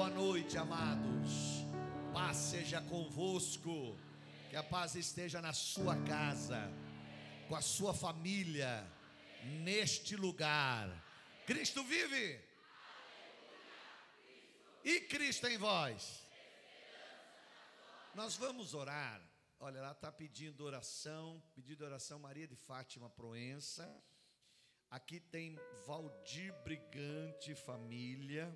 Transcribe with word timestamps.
boa 0.00 0.08
noite, 0.08 0.56
amados. 0.56 1.30
Paz 2.10 2.34
seja 2.38 2.80
convosco. 2.80 3.98
Que 4.48 4.56
a 4.56 4.62
paz 4.62 4.94
esteja 4.94 5.42
na 5.42 5.52
sua 5.52 5.94
casa, 6.04 6.72
com 7.46 7.54
a 7.54 7.60
sua 7.60 7.92
família, 7.92 8.90
neste 9.62 10.16
lugar. 10.16 10.88
Cristo 11.46 11.84
vive. 11.84 12.40
E 14.82 15.02
Cristo 15.02 15.46
em 15.48 15.58
vós. 15.58 16.26
Nós 18.14 18.36
vamos 18.36 18.72
orar. 18.72 19.20
Olha, 19.58 19.80
ela 19.80 19.92
está 19.92 20.10
pedindo 20.10 20.64
oração, 20.64 21.42
pedindo 21.54 21.84
oração 21.84 22.18
Maria 22.18 22.48
de 22.48 22.56
Fátima 22.56 23.10
Proença. 23.10 23.86
Aqui 24.90 25.20
tem 25.20 25.60
Valdir 25.86 26.54
Brigante, 26.64 27.54
família. 27.54 28.50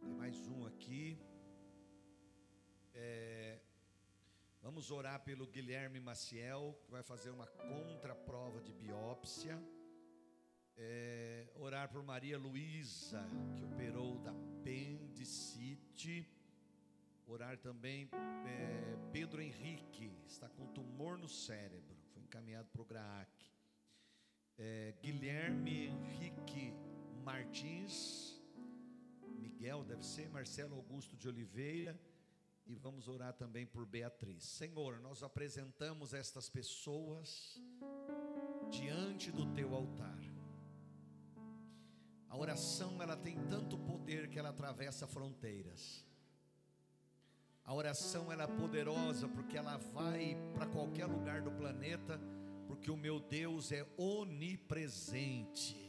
Tem 0.00 0.10
mais 0.14 0.46
um 0.46 0.66
aqui. 0.66 1.18
É, 2.94 3.58
vamos 4.62 4.90
orar 4.90 5.24
pelo 5.24 5.46
Guilherme 5.46 5.98
Maciel, 5.98 6.78
que 6.84 6.90
vai 6.90 7.02
fazer 7.02 7.30
uma 7.30 7.46
contraprova 7.46 8.60
de 8.60 8.72
biópsia. 8.72 9.60
É, 10.76 11.48
orar 11.56 11.90
por 11.90 12.02
Maria 12.02 12.38
Luísa, 12.38 13.26
que 13.56 13.64
operou 13.64 14.18
da 14.18 14.30
apendicite. 14.30 16.26
Orar 17.26 17.58
também 17.58 18.08
é, 18.46 18.96
Pedro 19.12 19.42
Henrique, 19.42 20.12
está 20.26 20.48
com 20.48 20.66
tumor 20.68 21.18
no 21.18 21.28
cérebro, 21.28 21.96
foi 22.14 22.22
encaminhado 22.22 22.68
para 22.70 22.82
o 22.82 22.84
GRAAC. 22.84 23.52
É, 24.56 24.94
Guilherme 25.02 25.86
Henrique 25.88 26.72
Martins, 27.24 28.37
Miguel 29.38 29.84
deve 29.84 30.04
ser, 30.04 30.28
Marcelo 30.28 30.74
Augusto 30.76 31.16
de 31.16 31.28
Oliveira, 31.28 31.98
e 32.66 32.74
vamos 32.74 33.08
orar 33.08 33.32
também 33.32 33.64
por 33.66 33.86
Beatriz. 33.86 34.44
Senhor, 34.44 35.00
nós 35.00 35.22
apresentamos 35.22 36.12
estas 36.12 36.50
pessoas 36.50 37.58
diante 38.70 39.32
do 39.32 39.46
teu 39.54 39.74
altar. 39.74 40.18
A 42.28 42.36
oração 42.36 43.02
ela 43.02 43.16
tem 43.16 43.42
tanto 43.46 43.78
poder 43.78 44.28
que 44.28 44.38
ela 44.38 44.50
atravessa 44.50 45.06
fronteiras. 45.06 46.04
A 47.64 47.72
oração 47.74 48.30
ela 48.30 48.44
é 48.44 48.46
poderosa 48.46 49.28
porque 49.28 49.56
ela 49.56 49.78
vai 49.78 50.36
para 50.54 50.66
qualquer 50.66 51.06
lugar 51.06 51.40
do 51.40 51.50
planeta, 51.50 52.20
porque 52.66 52.90
o 52.90 52.96
meu 52.96 53.18
Deus 53.18 53.72
é 53.72 53.86
onipresente. 53.96 55.87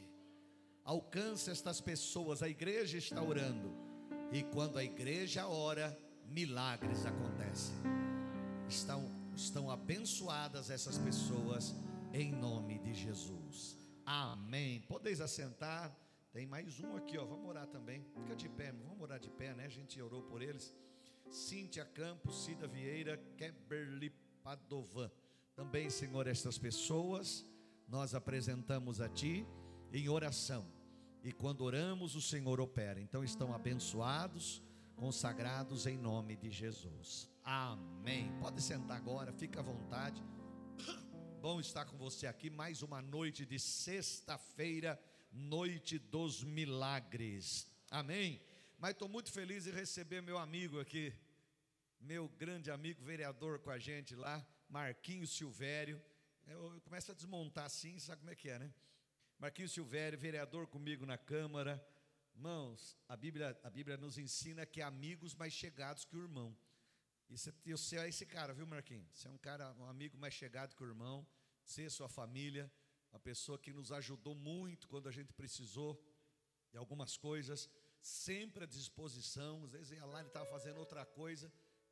Alcança 0.90 1.52
estas 1.52 1.80
pessoas, 1.80 2.42
a 2.42 2.50
igreja 2.50 2.98
está 2.98 3.22
orando. 3.22 3.72
E 4.32 4.42
quando 4.42 4.80
a 4.80 4.84
igreja 4.84 5.48
ora, 5.48 5.96
milagres 6.26 7.06
acontecem. 7.06 7.76
Estão, 8.68 9.08
estão 9.36 9.70
abençoadas 9.70 10.72
essas 10.72 10.98
pessoas 10.98 11.76
em 12.12 12.32
nome 12.32 12.80
de 12.80 12.96
Jesus. 12.96 13.78
Amém. 14.04 14.82
Podeis 14.88 15.22
assentar. 15.22 15.96
Tem 16.34 16.48
mais 16.48 16.80
um 16.80 16.96
aqui, 16.96 17.20
ó. 17.20 17.24
Vamos 17.24 17.48
orar 17.48 17.68
também. 17.68 18.04
Fica 18.16 18.36
de 18.36 18.50
pé, 18.50 18.72
vamos 18.72 19.00
orar 19.00 19.20
de 19.20 19.30
pé, 19.30 19.54
né? 19.54 19.66
A 19.68 19.70
gente 19.70 20.02
orou 20.02 20.24
por 20.24 20.42
eles. 20.42 20.74
Cíntia 21.30 21.86
Campos, 21.86 22.46
Cida 22.46 22.68
Vieira, 22.68 23.16
Keberli 23.38 24.10
Padovan. 24.42 25.12
Também, 25.56 25.88
Senhor, 25.92 26.26
estas 26.26 26.58
pessoas 26.58 27.46
nós 27.88 28.16
apresentamos 28.16 29.00
a 29.00 29.08
Ti 29.08 29.46
em 29.94 30.10
oração. 30.10 30.79
E 31.24 31.34
quando 31.34 31.62
oramos, 31.62 32.16
o 32.16 32.22
Senhor 32.22 32.62
opera. 32.62 33.00
Então 33.00 33.24
estão 33.24 33.54
abençoados, 33.54 34.64
consagrados 34.96 35.86
em 35.86 35.98
nome 35.98 36.38
de 36.38 36.50
Jesus. 36.50 37.30
Amém. 37.44 38.32
Pode 38.40 38.62
sentar 38.62 38.98
agora, 38.98 39.34
fica 39.34 39.60
à 39.60 39.64
vontade. 39.64 40.24
Bom 41.42 41.60
estar 41.60 41.86
com 41.86 41.98
você 41.98 42.28
aqui 42.28 42.50
mais 42.50 42.82
uma 42.82 43.02
noite 43.02 43.46
de 43.46 43.60
sexta-feira 43.60 45.00
noite 45.32 46.00
dos 46.00 46.44
milagres. 46.44 47.68
Amém? 47.92 48.42
Mas 48.78 48.92
estou 48.92 49.10
muito 49.10 49.32
feliz 49.32 49.68
em 49.68 49.72
receber 49.72 50.22
meu 50.22 50.38
amigo 50.38 50.80
aqui, 50.80 51.14
meu 52.00 52.30
grande 52.30 52.72
amigo 52.72 53.04
vereador 53.04 53.60
com 53.60 53.70
a 53.70 53.78
gente 53.78 54.16
lá, 54.16 54.46
Marquinhos 54.70 55.36
Silvério. 55.36 56.02
Eu 56.48 56.80
começo 56.82 57.12
a 57.12 57.16
desmontar 57.16 57.66
assim, 57.66 58.00
sabe 58.00 58.20
como 58.20 58.32
é 58.32 58.36
que 58.36 58.50
é, 58.50 58.58
né? 58.58 58.74
Marquinhos 59.40 59.72
Silvério, 59.72 60.20
vereador 60.20 60.68
comigo 60.68 61.06
na 61.06 61.18
Câmara. 61.18 61.82
Irmãos, 62.36 62.98
a 63.08 63.16
Bíblia, 63.16 63.58
a 63.64 63.70
Bíblia 63.70 63.96
nos 63.96 64.18
ensina 64.18 64.66
que 64.66 64.82
é 64.82 64.84
amigos 64.84 65.34
mais 65.34 65.54
chegados 65.54 66.04
que 66.04 66.18
o 66.18 66.22
irmão. 66.22 66.54
E 67.30 67.38
você 67.38 67.98
é 67.98 68.10
esse 68.10 68.26
cara, 68.26 68.54
viu, 68.54 68.68
Marquinhos? 68.68 69.10
Você 69.14 69.30
é 69.30 69.32
um 69.32 69.38
cara, 69.38 69.74
um 69.76 69.86
amigo 69.86 70.18
mais 70.18 70.34
chegado 70.34 70.76
que 70.76 70.84
o 70.84 70.88
irmão, 70.88 71.26
você 71.64 71.90
sua 71.90 72.10
família 72.10 72.70
uma 73.12 73.20
pessoa 73.20 73.58
que 73.58 73.72
nos 73.72 73.92
ajudou 73.94 74.36
muito 74.36 74.88
quando 74.88 75.08
a 75.08 75.12
gente 75.12 75.34
precisou 75.34 76.00
de 76.70 76.78
algumas 76.78 77.18
coisas, 77.18 77.70
sempre 78.02 78.66
à 78.66 78.68
disposição. 78.68 79.64
Às 79.64 79.72
vezes 79.72 79.92
ia 79.92 80.06
lá, 80.06 80.20
ele 80.20 80.28
estava 80.28 80.46
fazendo 80.48 80.78
outra 80.80 81.06
coisa, 81.06 81.52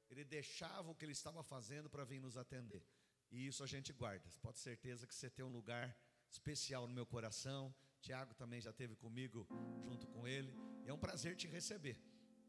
ele 0.10 0.24
deixava 0.24 0.92
o 0.92 0.96
que 0.96 1.06
ele 1.06 1.14
estava 1.14 1.42
fazendo 1.44 1.90
para 1.90 2.04
vir 2.04 2.20
nos 2.20 2.36
atender. 2.36 2.86
E 3.32 3.48
isso 3.48 3.64
a 3.64 3.68
gente 3.68 3.92
guarda. 3.94 4.30
Pode 4.42 4.58
ter 4.58 4.64
certeza 4.64 5.08
que 5.08 5.16
você 5.16 5.30
tem 5.30 5.44
um 5.44 5.50
lugar 5.50 5.98
especial 6.30 6.88
no 6.88 6.94
meu 6.94 7.06
coração. 7.06 7.74
Tiago 8.02 8.34
também 8.36 8.62
já 8.62 8.70
esteve 8.70 8.96
comigo 8.96 9.48
junto 9.84 10.08
com 10.08 10.28
ele. 10.28 10.54
É 10.86 10.94
um 10.94 10.98
prazer 10.98 11.36
te 11.36 11.48
receber. 11.48 11.98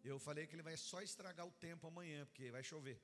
Eu 0.05 0.19
falei 0.19 0.47
que 0.47 0.55
ele 0.55 0.63
vai 0.63 0.77
só 0.77 1.03
estragar 1.03 1.47
o 1.47 1.51
tempo 1.53 1.87
amanhã, 1.87 2.25
porque 2.27 2.51
vai 2.51 2.63
chover. 2.63 3.01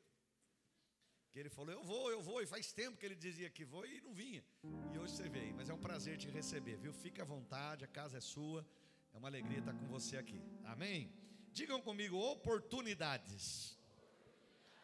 Que 1.31 1.41
ele 1.41 1.51
falou, 1.51 1.73
eu 1.73 1.83
vou, 1.83 2.11
eu 2.11 2.23
vou, 2.23 2.41
e 2.41 2.47
faz 2.47 2.73
tempo 2.73 2.97
que 2.97 3.05
ele 3.05 3.17
dizia 3.17 3.51
que 3.51 3.65
vou 3.65 3.85
e 3.85 4.01
não 4.01 4.15
vinha. 4.15 4.45
E 4.93 4.99
hoje 4.99 5.15
você 5.15 5.29
veio, 5.29 5.55
mas 5.55 5.69
é 5.69 5.75
um 5.75 5.81
prazer 5.81 6.17
te 6.17 6.29
receber, 6.29 6.77
viu? 6.77 6.93
Fique 6.93 7.21
à 7.21 7.25
vontade, 7.25 7.85
a 7.85 7.89
casa 7.89 8.19
é 8.19 8.21
sua, 8.21 8.65
é 9.13 9.19
uma 9.19 9.29
alegria 9.29 9.59
estar 9.59 9.75
com 9.75 9.89
você 9.89 10.17
aqui. 10.17 10.41
Amém? 10.65 11.13
Digam 11.53 11.81
comigo, 11.83 12.17
oportunidades. 12.17 13.77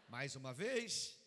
Mais 0.08 0.34
uma 0.34 0.52
vez. 0.52 1.19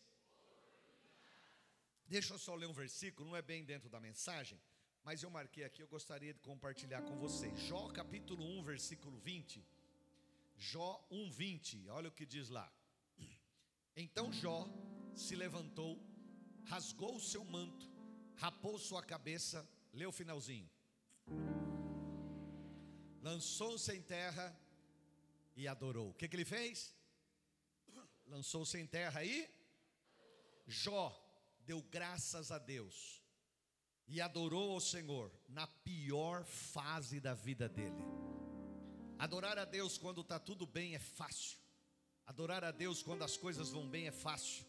Deixa 2.14 2.36
eu 2.36 2.38
só 2.38 2.54
ler 2.54 2.68
um 2.68 2.74
versículo, 2.74 3.28
não 3.28 3.36
é 3.36 3.42
bem 3.42 3.66
dentro 3.66 3.90
da 3.90 4.00
mensagem, 4.00 4.62
mas 5.04 5.24
eu 5.24 5.32
marquei 5.32 5.64
aqui, 5.64 5.82
eu 5.82 5.88
gostaria 5.88 6.32
de 6.32 6.40
compartilhar 6.42 7.02
com 7.02 7.18
vocês. 7.18 7.60
Jó 7.62 7.90
capítulo 7.90 8.46
1, 8.60 8.64
versículo 8.64 9.18
20. 9.18 9.66
Jó 10.56 11.04
1, 11.10 11.32
20, 11.32 11.90
olha 11.90 12.10
o 12.10 12.12
que 12.12 12.24
diz 12.24 12.50
lá. 12.50 12.72
Então 13.96 14.32
Jó 14.32 14.70
se 15.16 15.36
levantou, 15.36 16.00
rasgou 16.66 17.16
o 17.16 17.20
seu 17.20 17.44
manto, 17.44 17.90
rapou 18.36 18.78
sua 18.78 19.02
cabeça, 19.02 19.68
leu 19.92 20.10
o 20.10 20.14
finalzinho. 20.14 20.70
Lançou-se 23.24 23.92
em 23.92 24.04
terra 24.04 24.56
e 25.56 25.68
adorou. 25.68 26.12
O 26.12 26.14
que, 26.14 26.28
que 26.28 26.36
ele 26.36 26.46
fez? 26.46 26.94
Lançou-se 28.28 28.78
em 28.78 28.86
terra 28.86 29.26
e 29.26 29.50
Jó 30.68 31.23
deu 31.66 31.82
graças 31.82 32.52
a 32.52 32.58
Deus 32.58 33.22
e 34.08 34.22
adorou 34.22 34.76
o 34.76 34.82
Senhor 34.82 35.32
na 35.48 35.66
pior 35.68 36.44
fase 36.44 37.20
da 37.20 37.34
vida 37.34 37.68
dele. 37.70 38.04
Adorar 39.18 39.58
a 39.58 39.66
Deus 39.66 39.98
quando 39.98 40.22
está 40.22 40.40
tudo 40.40 40.66
bem 40.66 40.96
é 40.96 41.00
fácil. 41.00 41.58
Adorar 42.26 42.64
a 42.64 42.72
Deus 42.72 43.02
quando 43.02 43.24
as 43.24 43.38
coisas 43.38 43.70
vão 43.72 43.88
bem 43.88 44.08
é 44.08 44.12
fácil. 44.12 44.66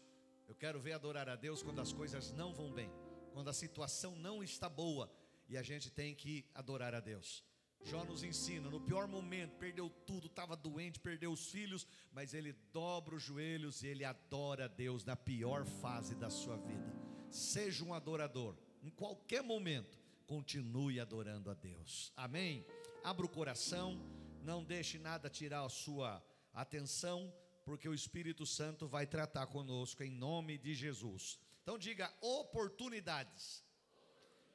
Eu 0.47 0.55
quero 0.55 0.79
ver 0.79 0.93
adorar 0.93 1.27
a 1.27 1.35
Deus 1.35 1.63
quando 1.63 1.81
as 1.81 1.91
coisas 1.91 2.31
não 2.31 2.53
vão 2.53 2.71
bem, 2.71 2.91
quando 3.33 3.49
a 3.49 3.53
situação 3.53 4.15
não 4.15 4.43
está 4.43 4.69
boa 4.69 5.11
e 5.49 5.57
a 5.57 5.63
gente 5.63 5.89
tem 5.89 6.13
que 6.13 6.45
adorar 6.53 6.93
a 6.93 6.99
Deus. 6.99 7.43
Jó 7.85 8.03
nos 8.03 8.23
ensina, 8.23 8.67
no 8.67 8.81
pior 8.81 9.07
momento, 9.07 9.55
perdeu 9.57 9.91
tudo, 10.07 10.25
estava 10.25 10.55
doente, 10.55 10.99
perdeu 10.99 11.31
os 11.31 11.51
filhos, 11.51 11.85
mas 12.11 12.33
ele 12.33 12.51
dobra 12.73 13.15
os 13.15 13.21
joelhos 13.21 13.83
e 13.83 13.87
ele 13.87 14.03
adora 14.03 14.65
a 14.65 14.67
Deus 14.67 15.05
na 15.05 15.15
pior 15.15 15.63
fase 15.65 16.15
da 16.15 16.31
sua 16.31 16.57
vida. 16.57 16.91
Seja 17.29 17.85
um 17.85 17.93
adorador, 17.93 18.57
em 18.81 18.89
qualquer 18.89 19.43
momento, 19.43 19.99
continue 20.25 20.99
adorando 20.99 21.51
a 21.51 21.53
Deus. 21.53 22.11
Amém? 22.17 22.65
Abra 23.03 23.23
o 23.23 23.29
coração, 23.29 24.01
não 24.41 24.63
deixe 24.63 24.97
nada 24.97 25.29
tirar 25.29 25.63
a 25.63 25.69
sua 25.69 26.25
atenção 26.55 27.31
porque 27.63 27.87
o 27.87 27.93
Espírito 27.93 28.47
Santo 28.47 28.87
vai 28.87 29.05
tratar 29.05 29.45
conosco 29.45 30.03
em 30.03 30.09
nome 30.09 30.57
de 30.57 30.73
Jesus. 30.73 31.39
Então 31.61 31.77
diga 31.77 32.11
oportunidades. 32.19 33.63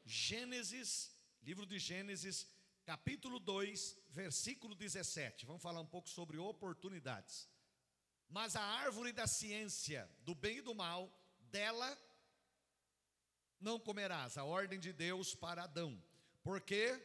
Gênesis, 0.05 1.13
livro 1.43 1.65
de 1.65 1.79
Gênesis, 1.79 2.47
capítulo 2.91 3.39
2, 3.39 3.97
versículo 4.09 4.75
17. 4.75 5.47
Vamos 5.47 5.63
falar 5.63 5.81
um 5.81 5.87
pouco 5.87 6.09
sobre 6.09 6.39
oportunidades. 6.39 7.49
Mas 8.29 8.57
a 8.57 8.63
árvore 8.63 9.13
da 9.13 9.29
ciência 9.29 10.11
do 10.25 10.35
bem 10.35 10.57
e 10.57 10.61
do 10.61 10.75
mal, 10.75 11.09
dela 11.53 11.97
não 13.61 13.79
comerás, 13.79 14.37
a 14.37 14.43
ordem 14.43 14.81
de 14.81 14.93
Deus 14.93 15.37
para 15.37 15.63
Adão. 15.63 16.03
Porque 16.43 17.01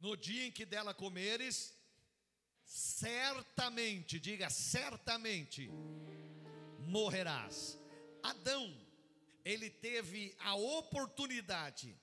no 0.00 0.16
dia 0.16 0.46
em 0.46 0.50
que 0.50 0.64
dela 0.64 0.94
comeres, 0.94 1.76
certamente, 2.64 4.18
diga 4.18 4.48
certamente, 4.48 5.68
morrerás. 6.78 7.78
Adão, 8.22 8.74
ele 9.44 9.68
teve 9.68 10.34
a 10.38 10.54
oportunidade 10.54 11.94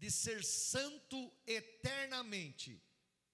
de 0.00 0.10
ser 0.10 0.42
santo 0.42 1.30
eternamente, 1.46 2.82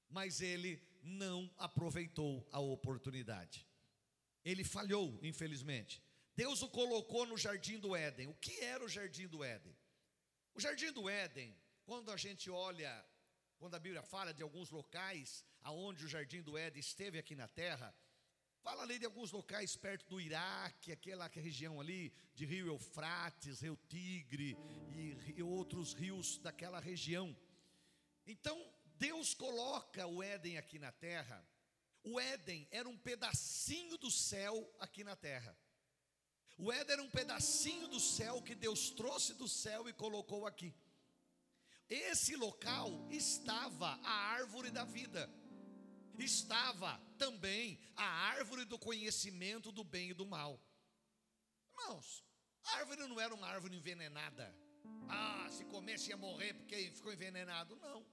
mas 0.09 0.41
ele 0.41 0.83
não 1.01 1.49
aproveitou 1.57 2.47
a 2.51 2.59
oportunidade. 2.59 3.65
Ele 4.45 4.65
falhou, 4.65 5.17
infelizmente. 5.23 6.03
Deus 6.35 6.63
o 6.63 6.69
colocou 6.69 7.25
no 7.25 7.39
jardim 7.39 7.79
do 7.79 7.95
Éden. 7.95 8.27
O 8.27 8.35
que 8.35 8.61
era 8.61 8.85
o 8.85 8.89
jardim 8.89 9.29
do 9.29 9.45
Éden? 9.45 9.75
O 10.55 10.61
jardim 10.61 10.91
do 10.91 11.09
Éden, 11.09 11.57
quando 11.85 12.11
a 12.11 12.17
gente 12.17 12.51
olha, 12.51 12.93
quando 13.59 13.77
a 13.77 13.79
Bíblia 13.79 14.03
fala 14.03 14.35
de 14.35 14.43
alguns 14.43 14.69
locais 14.71 15.45
aonde 15.63 16.05
o 16.05 16.09
jardim 16.09 16.43
do 16.43 16.59
Éden 16.59 16.81
esteve 16.81 17.17
aqui 17.17 17.37
na 17.37 17.47
terra, 17.47 17.95
fala 18.67 18.83
ali 18.83 18.99
de 18.99 19.05
alguns 19.05 19.31
locais 19.31 19.77
perto 19.77 20.09
do 20.09 20.21
Iraque, 20.21 20.91
aquela 20.91 21.29
região 21.29 21.81
ali 21.81 22.13
de 22.35 22.45
Rio 22.45 22.67
Eufrates, 22.67 23.61
Rio 23.61 23.79
Tigre 23.89 24.59
e, 24.93 25.35
e 25.37 25.41
outros 25.41 25.93
rios 25.93 26.39
daquela 26.39 26.81
região. 26.81 27.37
Então, 28.27 28.61
Deus 28.99 29.35
coloca 29.35 30.05
o 30.09 30.21
Éden 30.21 30.59
aqui 30.59 30.81
na 30.81 30.91
terra. 30.91 31.49
O 32.03 32.19
Éden 32.19 32.67
era 32.73 32.89
um 32.89 32.99
pedacinho 32.99 33.97
do 33.99 34.11
céu 34.11 34.69
aqui 34.81 35.05
na 35.05 35.15
terra. 35.15 35.57
O 36.59 36.73
Éden 36.73 36.95
era 36.95 37.03
um 37.05 37.11
pedacinho 37.11 37.87
do 37.87 38.01
céu 38.01 38.43
que 38.43 38.57
Deus 38.57 38.91
trouxe 38.91 39.35
do 39.35 39.49
céu 39.49 39.89
e 39.89 39.93
colocou 39.93 40.45
aqui. 40.45 40.75
Esse 41.89 42.35
local 42.35 42.91
estava 43.13 43.91
a 44.03 44.11
árvore 44.11 44.73
da 44.73 44.85
vida, 44.85 45.33
estava 46.25 47.01
também 47.19 47.79
a 47.97 48.05
árvore 48.05 48.65
do 48.65 48.79
conhecimento 48.79 49.71
do 49.73 49.85
bem 49.85 50.11
e 50.11 50.15
do 50.15 50.27
mal. 50.27 50.61
Irmãos, 51.79 52.25
a 52.65 52.77
árvore 52.77 53.07
não 53.07 53.21
era 53.21 53.35
uma 53.35 53.47
árvore 53.47 53.77
envenenada. 53.77 54.55
Ah, 55.09 55.49
se 55.51 55.65
comesse 55.65 56.11
ia 56.11 56.17
morrer 56.17 56.55
porque 56.55 56.91
ficou 56.91 57.13
envenenado. 57.13 57.77
Não. 57.77 58.05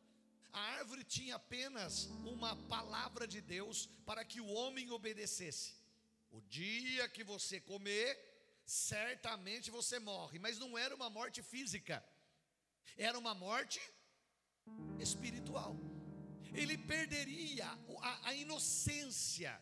A 0.51 0.59
árvore 0.59 1.03
tinha 1.03 1.35
apenas 1.35 2.05
uma 2.23 2.55
palavra 2.67 3.27
de 3.27 3.41
Deus 3.41 3.89
para 4.05 4.23
que 4.23 4.39
o 4.39 4.47
homem 4.47 4.91
obedecesse. 4.91 5.75
O 6.31 6.41
dia 6.41 7.09
que 7.09 7.23
você 7.23 7.59
comer, 7.59 8.17
certamente 8.65 9.71
você 9.71 9.99
morre, 9.99 10.37
mas 10.39 10.59
não 10.59 10.77
era 10.77 10.93
uma 10.95 11.09
morte 11.09 11.41
física, 11.41 12.03
era 12.97 13.17
uma 13.17 13.33
morte 13.33 13.81
espiritual. 14.99 15.75
Ele 16.53 16.77
perderia 16.77 17.67
a, 18.01 18.29
a 18.29 18.33
inocência. 18.33 19.59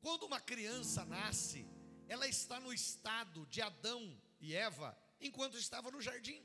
Quando 0.00 0.24
uma 0.24 0.40
criança 0.40 1.04
nasce, 1.04 1.66
ela 2.08 2.26
está 2.26 2.58
no 2.58 2.72
estado 2.72 3.46
de 3.46 3.60
Adão 3.60 4.20
e 4.40 4.54
Eva 4.54 4.96
enquanto 5.20 5.58
estava 5.58 5.90
no 5.90 6.00
jardim. 6.00 6.44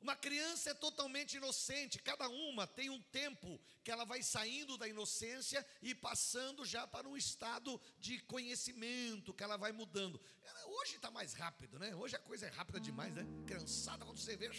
Uma 0.00 0.16
criança 0.16 0.70
é 0.70 0.74
totalmente 0.74 1.36
inocente, 1.36 2.00
cada 2.00 2.28
uma 2.28 2.66
tem 2.66 2.90
um 2.90 3.00
tempo 3.00 3.60
que 3.84 3.90
ela 3.90 4.04
vai 4.04 4.20
saindo 4.20 4.76
da 4.76 4.88
inocência 4.88 5.64
e 5.80 5.94
passando 5.94 6.64
já 6.64 6.88
para 6.88 7.08
um 7.08 7.16
estado 7.16 7.80
de 8.00 8.18
conhecimento, 8.22 9.32
que 9.32 9.44
ela 9.44 9.56
vai 9.56 9.70
mudando. 9.70 10.20
Hoje 10.66 10.96
está 10.96 11.08
mais 11.08 11.34
rápido, 11.34 11.78
né? 11.78 11.94
Hoje 11.94 12.16
a 12.16 12.18
coisa 12.18 12.46
é 12.46 12.48
rápida 12.48 12.80
demais, 12.80 13.14
né? 13.14 13.24
Criançada, 13.46 14.04
quando 14.04 14.18
você 14.18 14.36
vê, 14.36 14.50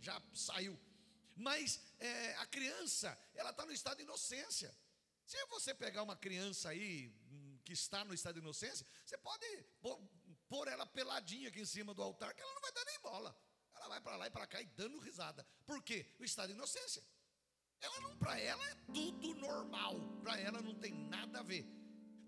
já 0.00 0.22
saiu. 0.32 0.78
Mas 1.34 1.80
é, 1.98 2.34
a 2.36 2.46
criança, 2.46 3.18
ela 3.34 3.50
está 3.50 3.66
no 3.66 3.72
estado 3.72 3.96
de 3.96 4.02
inocência. 4.02 4.74
Se 5.26 5.44
você 5.46 5.74
pegar 5.74 6.02
uma 6.02 6.16
criança 6.16 6.68
aí 6.68 7.08
hum, 7.30 7.58
que 7.64 7.72
está 7.72 8.04
no 8.04 8.14
estado 8.14 8.34
de 8.34 8.40
inocência, 8.40 8.86
você 9.04 9.16
pode 9.18 9.46
pôr, 10.48 10.68
ela 10.68 10.86
peladinha 10.86 11.48
aqui 11.48 11.60
em 11.60 11.66
cima 11.66 11.94
do 11.94 12.02
altar, 12.02 12.34
que 12.34 12.40
ela 12.40 12.54
não 12.54 12.60
vai 12.60 12.72
dar 12.72 12.84
nem 12.84 13.00
bola. 13.00 13.36
Ela 13.74 13.88
vai 13.88 14.00
para 14.00 14.16
lá 14.16 14.26
e 14.26 14.30
para 14.30 14.46
cá 14.46 14.62
e 14.62 14.66
dando 14.66 14.98
risada. 15.00 15.46
Por 15.66 15.82
quê? 15.82 16.06
O 16.18 16.24
estado 16.24 16.48
de 16.48 16.54
inocência. 16.54 17.02
Ela 17.80 18.00
não, 18.00 18.16
para 18.16 18.38
ela 18.38 18.64
é 18.70 18.74
tudo 18.92 19.34
normal. 19.34 19.94
Para 20.22 20.38
ela 20.38 20.62
não 20.62 20.74
tem 20.74 20.92
nada 20.92 21.40
a 21.40 21.42
ver. 21.42 21.66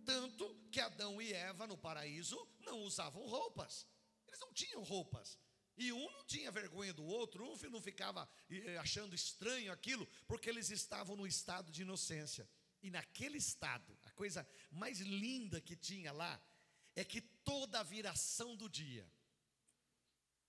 Tanto 0.04 0.54
que 0.70 0.80
Adão 0.80 1.20
e 1.20 1.32
Eva 1.32 1.66
no 1.66 1.78
paraíso 1.78 2.36
não 2.60 2.80
usavam 2.80 3.26
roupas. 3.26 3.86
Eles 4.26 4.40
não 4.40 4.52
tinham 4.52 4.82
roupas. 4.82 5.38
E 5.76 5.92
um 5.92 6.10
não 6.10 6.24
tinha 6.24 6.50
vergonha 6.50 6.92
do 6.92 7.04
outro, 7.04 7.44
um 7.44 7.70
não 7.70 7.80
ficava 7.82 8.28
eh, 8.48 8.78
achando 8.78 9.14
estranho 9.14 9.70
aquilo, 9.70 10.06
porque 10.26 10.48
eles 10.48 10.70
estavam 10.70 11.16
no 11.16 11.26
estado 11.26 11.70
de 11.70 11.82
inocência. 11.82 12.48
E 12.82 12.90
naquele 12.90 13.38
estado, 13.38 13.98
a 14.04 14.10
coisa 14.12 14.48
mais 14.70 15.00
linda 15.00 15.60
que 15.60 15.76
tinha 15.76 16.12
lá 16.12 16.40
é 16.94 17.04
que 17.04 17.20
toda 17.20 17.80
a 17.80 17.82
viração 17.82 18.56
do 18.56 18.68
dia, 18.68 19.06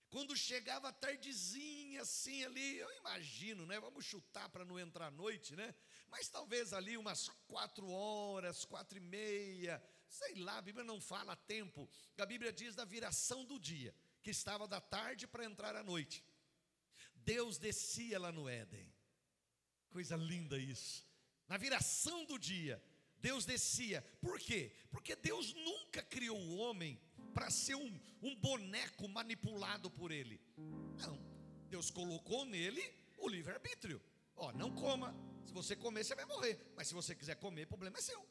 quando 0.09 0.37
chegava 0.37 0.93
tardezinha 0.93 2.01
assim 2.01 2.45
ali, 2.45 2.77
eu 2.77 2.89
imagino, 2.99 3.65
né? 3.65 3.77
Vamos 3.79 4.05
chutar 4.05 4.47
para 4.49 4.63
não 4.63 4.79
entrar 4.79 5.07
à 5.07 5.11
noite, 5.11 5.55
né? 5.55 5.75
Mas 6.07 6.29
talvez 6.29 6.71
ali 6.71 6.95
umas 6.95 7.27
quatro 7.47 7.89
horas, 7.89 8.63
quatro 8.63 8.97
e 8.97 9.01
meia, 9.01 9.83
sei 10.07 10.35
lá, 10.35 10.57
a 10.57 10.61
Bíblia 10.61 10.85
não 10.85 11.01
fala 11.01 11.35
tempo. 11.35 11.89
A 12.17 12.25
Bíblia 12.25 12.53
diz 12.53 12.73
da 12.73 12.85
viração 12.85 13.43
do 13.43 13.59
dia, 13.59 13.93
que 14.27 14.31
estava 14.31 14.67
da 14.67 14.81
tarde 14.81 15.25
para 15.25 15.45
entrar 15.45 15.73
à 15.73 15.81
noite. 15.81 16.21
Deus 17.15 17.57
descia 17.57 18.19
lá 18.19 18.29
no 18.29 18.49
Éden. 18.49 18.85
Coisa 19.89 20.17
linda 20.17 20.57
isso. 20.57 21.07
Na 21.47 21.55
viração 21.55 22.25
do 22.25 22.37
dia, 22.37 22.83
Deus 23.19 23.45
descia. 23.45 24.01
Por 24.19 24.37
quê? 24.37 24.75
Porque 24.91 25.15
Deus 25.15 25.53
nunca 25.53 26.03
criou 26.03 26.37
o 26.37 26.57
homem 26.57 26.99
para 27.33 27.49
ser 27.49 27.75
um, 27.75 27.99
um 28.21 28.35
boneco 28.35 29.07
manipulado 29.07 29.89
por 29.89 30.11
ele. 30.11 30.41
Não. 30.97 31.17
Deus 31.69 31.89
colocou 31.89 32.43
nele 32.43 32.83
o 33.19 33.29
livre-arbítrio. 33.29 34.01
Ó, 34.35 34.51
não 34.51 34.75
coma. 34.75 35.15
Se 35.45 35.53
você 35.53 35.73
comer, 35.73 36.03
você 36.03 36.15
vai 36.15 36.25
morrer. 36.25 36.73
Mas 36.75 36.89
se 36.89 36.93
você 36.93 37.15
quiser 37.15 37.35
comer, 37.35 37.63
o 37.63 37.67
problema 37.67 37.97
é 37.97 38.01
seu. 38.01 38.27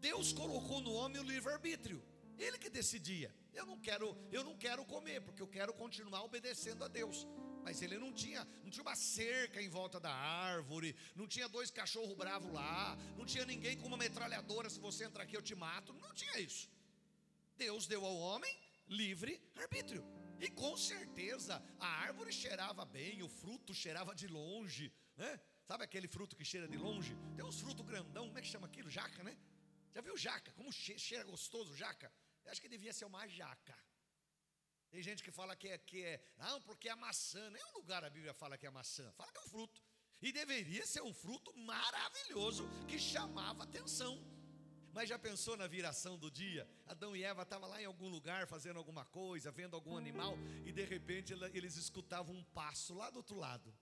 Deus 0.00 0.32
colocou 0.32 0.80
no 0.80 0.92
homem 0.94 1.20
o 1.20 1.24
livre-arbítrio. 1.24 2.02
Ele 2.46 2.58
que 2.62 2.70
decidia. 2.80 3.30
Eu 3.58 3.64
não 3.70 3.78
quero, 3.86 4.06
eu 4.36 4.42
não 4.48 4.56
quero 4.64 4.84
comer, 4.84 5.20
porque 5.26 5.42
eu 5.44 5.50
quero 5.56 5.72
continuar 5.82 6.22
obedecendo 6.28 6.82
a 6.84 6.88
Deus. 6.88 7.18
Mas 7.64 7.80
ele 7.84 7.96
não 8.04 8.12
tinha, 8.12 8.44
não 8.62 8.70
tinha 8.70 8.82
uma 8.82 8.96
cerca 8.96 9.62
em 9.62 9.68
volta 9.68 10.00
da 10.06 10.12
árvore, 10.12 10.96
não 11.14 11.26
tinha 11.34 11.48
dois 11.56 11.70
cachorros 11.70 12.16
bravos 12.22 12.52
lá, 12.52 12.96
não 13.16 13.24
tinha 13.24 13.44
ninguém 13.44 13.76
com 13.80 13.86
uma 13.86 13.96
metralhadora, 13.96 14.68
se 14.68 14.80
você 14.80 15.04
entrar 15.04 15.22
aqui 15.24 15.36
eu 15.36 15.42
te 15.50 15.54
mato, 15.54 15.92
não 16.04 16.12
tinha 16.12 16.40
isso. 16.40 16.68
Deus 17.56 17.86
deu 17.86 18.04
ao 18.04 18.16
homem 18.16 18.52
livre 18.88 19.40
arbítrio. 19.54 20.04
E 20.40 20.50
com 20.50 20.76
certeza 20.76 21.62
a 21.78 21.86
árvore 21.86 22.32
cheirava 22.32 22.84
bem, 22.84 23.22
o 23.22 23.28
fruto 23.28 23.72
cheirava 23.72 24.12
de 24.12 24.26
longe, 24.26 24.92
né? 25.16 25.40
Sabe 25.68 25.84
aquele 25.84 26.08
fruto 26.08 26.34
que 26.34 26.44
cheira 26.44 26.66
de 26.66 26.76
longe? 26.76 27.16
Tem 27.36 27.44
uns 27.44 27.60
frutos 27.60 27.86
grandão, 27.86 28.26
como 28.26 28.38
é 28.38 28.42
que 28.42 28.48
chama 28.48 28.66
aquilo? 28.66 28.90
Jaca, 28.90 29.22
né? 29.22 29.36
Já 29.94 30.00
viu 30.00 30.16
jaca? 30.16 30.50
Como 30.52 30.72
cheira 30.72 31.22
gostoso 31.22 31.76
jaca? 31.76 32.10
Eu 32.44 32.50
acho 32.50 32.60
que 32.60 32.68
devia 32.68 32.92
ser 32.92 33.04
uma 33.04 33.26
jaca. 33.26 33.76
Tem 34.90 35.02
gente 35.02 35.22
que 35.22 35.30
fala 35.30 35.56
que 35.56 35.68
é, 35.68 35.78
que 35.78 36.04
é, 36.04 36.22
não, 36.36 36.60
porque 36.60 36.88
é 36.88 36.94
maçã. 36.94 37.50
Nenhum 37.50 37.72
lugar 37.74 38.04
a 38.04 38.10
Bíblia 38.10 38.34
fala 38.34 38.58
que 38.58 38.66
é 38.66 38.70
maçã. 38.70 39.10
Fala 39.12 39.32
que 39.32 39.38
é 39.38 39.42
um 39.42 39.48
fruto. 39.48 39.82
E 40.20 40.30
deveria 40.32 40.86
ser 40.86 41.02
um 41.02 41.14
fruto 41.14 41.56
maravilhoso 41.56 42.68
que 42.86 42.98
chamava 42.98 43.64
atenção. 43.64 44.22
Mas 44.92 45.08
já 45.08 45.18
pensou 45.18 45.56
na 45.56 45.66
viração 45.66 46.18
do 46.18 46.30
dia? 46.30 46.68
Adão 46.86 47.16
e 47.16 47.24
Eva 47.24 47.42
estavam 47.42 47.68
lá 47.68 47.80
em 47.80 47.86
algum 47.86 48.08
lugar 48.08 48.46
fazendo 48.46 48.76
alguma 48.76 49.06
coisa, 49.06 49.50
vendo 49.50 49.74
algum 49.74 49.96
animal, 49.96 50.36
e 50.66 50.70
de 50.70 50.84
repente 50.84 51.32
eles 51.54 51.76
escutavam 51.76 52.36
um 52.36 52.44
passo 52.44 52.92
lá 52.94 53.08
do 53.08 53.16
outro 53.16 53.36
lado. 53.36 53.74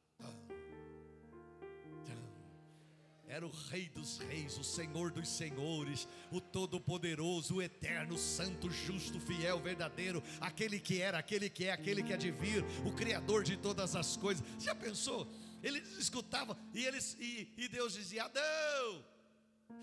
Era 3.30 3.46
o 3.46 3.50
Rei 3.70 3.88
dos 3.88 4.18
Reis, 4.18 4.58
o 4.58 4.64
Senhor 4.64 5.12
dos 5.12 5.28
Senhores, 5.28 6.08
o 6.32 6.40
Todo-Poderoso, 6.40 7.54
o 7.54 7.62
Eterno, 7.62 8.18
Santo, 8.18 8.68
Justo, 8.68 9.20
Fiel, 9.20 9.60
Verdadeiro, 9.60 10.20
aquele 10.40 10.80
que 10.80 11.00
era, 11.00 11.18
aquele 11.18 11.48
que 11.48 11.66
é, 11.66 11.72
aquele 11.72 12.02
que 12.02 12.12
há 12.12 12.16
de 12.16 12.32
vir, 12.32 12.64
o 12.84 12.92
Criador 12.92 13.44
de 13.44 13.56
todas 13.56 13.94
as 13.94 14.16
coisas. 14.16 14.44
Já 14.58 14.74
pensou? 14.74 15.30
Eles 15.62 15.96
escutavam 15.96 16.56
e, 16.74 16.84
eles, 16.84 17.16
e, 17.20 17.54
e 17.56 17.68
Deus 17.68 17.92
dizia: 17.92 18.24
Adão, 18.24 19.04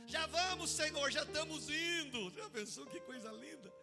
já 0.06 0.28
vamos, 0.28 0.70
Senhor, 0.70 1.10
já 1.10 1.24
estamos 1.24 1.70
indo. 1.70 2.30
Já 2.32 2.50
pensou 2.50 2.86
que 2.86 3.00
coisa 3.00 3.32
linda? 3.32 3.74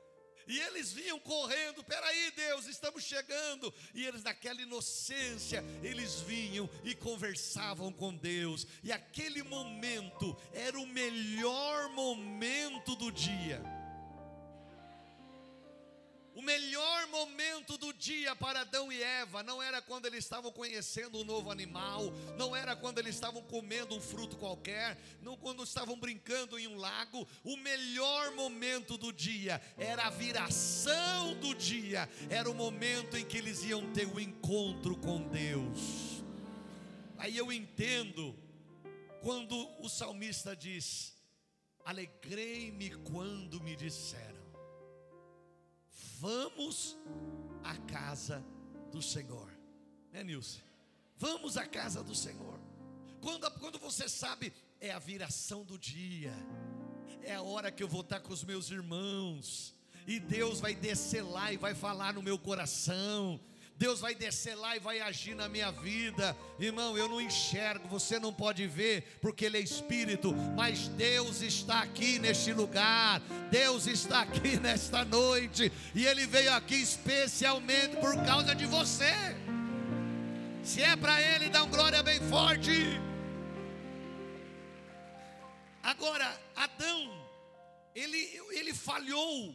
E 0.47 0.59
eles 0.61 0.93
vinham 0.93 1.19
correndo, 1.21 1.83
peraí, 1.85 2.31
Deus, 2.33 2.67
estamos 2.67 3.03
chegando. 3.03 3.73
E 3.95 4.05
eles, 4.05 4.23
naquela 4.23 4.61
inocência, 4.61 5.65
eles 5.83 6.21
vinham 6.21 6.69
e 6.83 6.95
conversavam 6.95 7.93
com 7.93 8.15
Deus. 8.15 8.67
E 8.83 8.93
aquele 8.93 9.43
momento 9.43 10.37
era 10.53 10.79
o 10.79 10.87
melhor 10.87 11.89
momento 11.91 12.95
do 12.97 13.11
dia. 13.11 13.84
Melhor 16.45 17.07
momento 17.09 17.79
do 17.79 17.91
dia 17.95 18.37
para 18.37 18.61
Adão 18.61 18.93
e 18.93 19.03
Eva 19.03 19.43
não 19.43 19.63
era 19.63 19.81
quando 19.81 20.05
eles 20.05 20.25
estavam 20.25 20.53
conhecendo 20.53 21.19
um 21.19 21.25
novo 21.25 21.51
animal, 21.51 22.13
não 22.37 22.55
era 22.55 22.77
quando 22.77 22.99
eles 22.99 23.15
estavam 23.15 23.43
comendo 23.43 23.95
um 23.95 24.01
fruto 24.01 24.37
qualquer, 24.37 24.99
não 25.23 25.39
quando 25.39 25.65
estavam 25.65 25.99
brincando 25.99 26.59
em 26.59 26.69
um 26.69 26.77
lago. 26.77 27.27
O 27.43 27.57
melhor 27.57 28.33
momento 28.33 28.99
do 28.99 29.11
dia 29.11 29.59
era 29.79 30.05
a 30.05 30.11
viração 30.11 31.35
do 31.41 31.55
dia, 31.55 32.07
era 32.29 32.51
o 32.51 32.55
momento 32.55 33.17
em 33.17 33.25
que 33.25 33.39
eles 33.39 33.65
iam 33.65 33.91
ter 33.93 34.07
o 34.07 34.17
um 34.17 34.21
encontro 34.21 34.97
com 34.99 35.27
Deus. 35.29 36.23
Aí 37.17 37.39
eu 37.39 37.51
entendo 37.51 38.39
quando 39.23 39.57
o 39.81 39.89
salmista 39.89 40.55
diz: 40.55 41.17
Alegrei-me 41.87 42.91
quando 42.97 43.63
me 43.63 43.75
disseram 43.75 44.34
Vamos 46.21 46.97
à 47.63 47.77
casa 47.77 48.45
do 48.91 49.03
Senhor. 49.03 49.51
Né, 50.13 50.23
Nilce? 50.23 50.63
Vamos 51.17 51.57
à 51.57 51.67
casa 51.67 52.03
do 52.03 52.15
Senhor. 52.15 52.59
Quando, 53.21 53.51
quando 53.53 53.79
você 53.79 54.09
sabe, 54.09 54.53
é 54.81 54.91
a 54.91 54.99
viração 54.99 55.65
do 55.65 55.79
dia, 55.79 56.35
é 57.23 57.35
a 57.35 57.43
hora 57.43 57.71
que 57.71 57.83
eu 57.83 57.89
vou 57.89 58.03
estar 58.03 58.21
com 58.21 58.33
os 58.33 58.45
meus 58.45 58.71
irmãos, 58.71 59.75
e 60.07 60.21
Deus 60.21 60.61
vai 60.61 60.75
descer 60.75 61.23
lá 61.23 61.53
e 61.53 61.57
vai 61.57 61.75
falar 61.75 62.13
no 62.13 62.23
meu 62.23 62.39
coração 62.39 63.41
Deus 63.77 64.01
vai 64.01 64.15
descer 64.15 64.55
lá 64.55 64.77
e 64.77 64.81
vai 64.81 65.01
agir 65.01 65.35
na 65.35 65.49
minha 65.49 65.71
vida. 65.71 66.37
Irmão, 66.59 66.97
eu 66.97 67.09
não 67.09 67.21
enxergo, 67.21 67.89
você 67.89 68.19
não 68.19 68.33
pode 68.33 68.67
ver, 68.67 69.19
porque 69.21 69.45
Ele 69.45 69.59
é 69.59 69.61
Espírito, 69.61 70.33
mas 70.57 70.89
Deus 70.89 71.43
está 71.43 71.81
aqui 71.81 72.19
neste 72.19 72.53
lugar, 72.53 73.21
Deus 73.51 73.87
está 73.87 74.23
aqui 74.23 74.59
nesta 74.63 75.05
noite, 75.05 75.73
e 75.95 76.07
Ele 76.07 76.27
veio 76.27 76.53
aqui 76.55 76.77
especialmente 76.77 77.97
por 77.97 78.17
causa 78.25 78.55
de 78.55 78.67
você. 78.67 79.13
Se 80.63 80.81
é 80.81 80.97
para 80.97 81.21
Ele, 81.21 81.51
dá 81.51 81.63
um 81.65 81.71
glória 81.71 82.03
bem 82.03 82.21
forte. 82.29 83.01
Agora, 85.83 86.41
Adão, 86.57 87.25
ele, 87.95 88.41
ele 88.51 88.73
falhou 88.73 89.55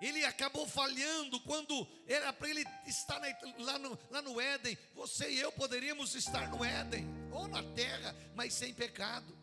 ele 0.00 0.24
acabou 0.24 0.66
falhando 0.66 1.40
quando 1.40 1.86
era 2.06 2.32
para 2.32 2.48
ele 2.48 2.64
estar 2.86 3.20
lá, 3.58 3.78
no, 3.78 3.98
lá 4.10 4.22
no 4.22 4.40
Éden. 4.40 4.78
Você 4.94 5.30
e 5.30 5.40
eu 5.40 5.50
poderíamos 5.52 6.14
estar 6.14 6.48
no 6.48 6.64
Éden, 6.64 7.06
ou 7.32 7.48
na 7.48 7.62
terra, 7.74 8.14
mas 8.34 8.54
sem 8.54 8.72
pecado, 8.72 9.36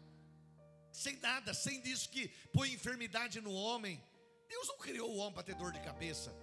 sem 0.91 1.17
nada, 1.17 1.53
sem 1.53 1.81
disso 1.81 2.09
que 2.09 2.29
põe 2.53 2.71
enfermidade 2.71 3.41
no 3.41 3.53
homem. 3.53 4.01
Deus 4.47 4.67
não 4.67 4.77
criou 4.77 5.11
o 5.11 5.17
homem 5.17 5.33
para 5.33 5.43
ter 5.43 5.55
dor 5.55 5.71
de 5.71 5.81
cabeça. 5.81 6.33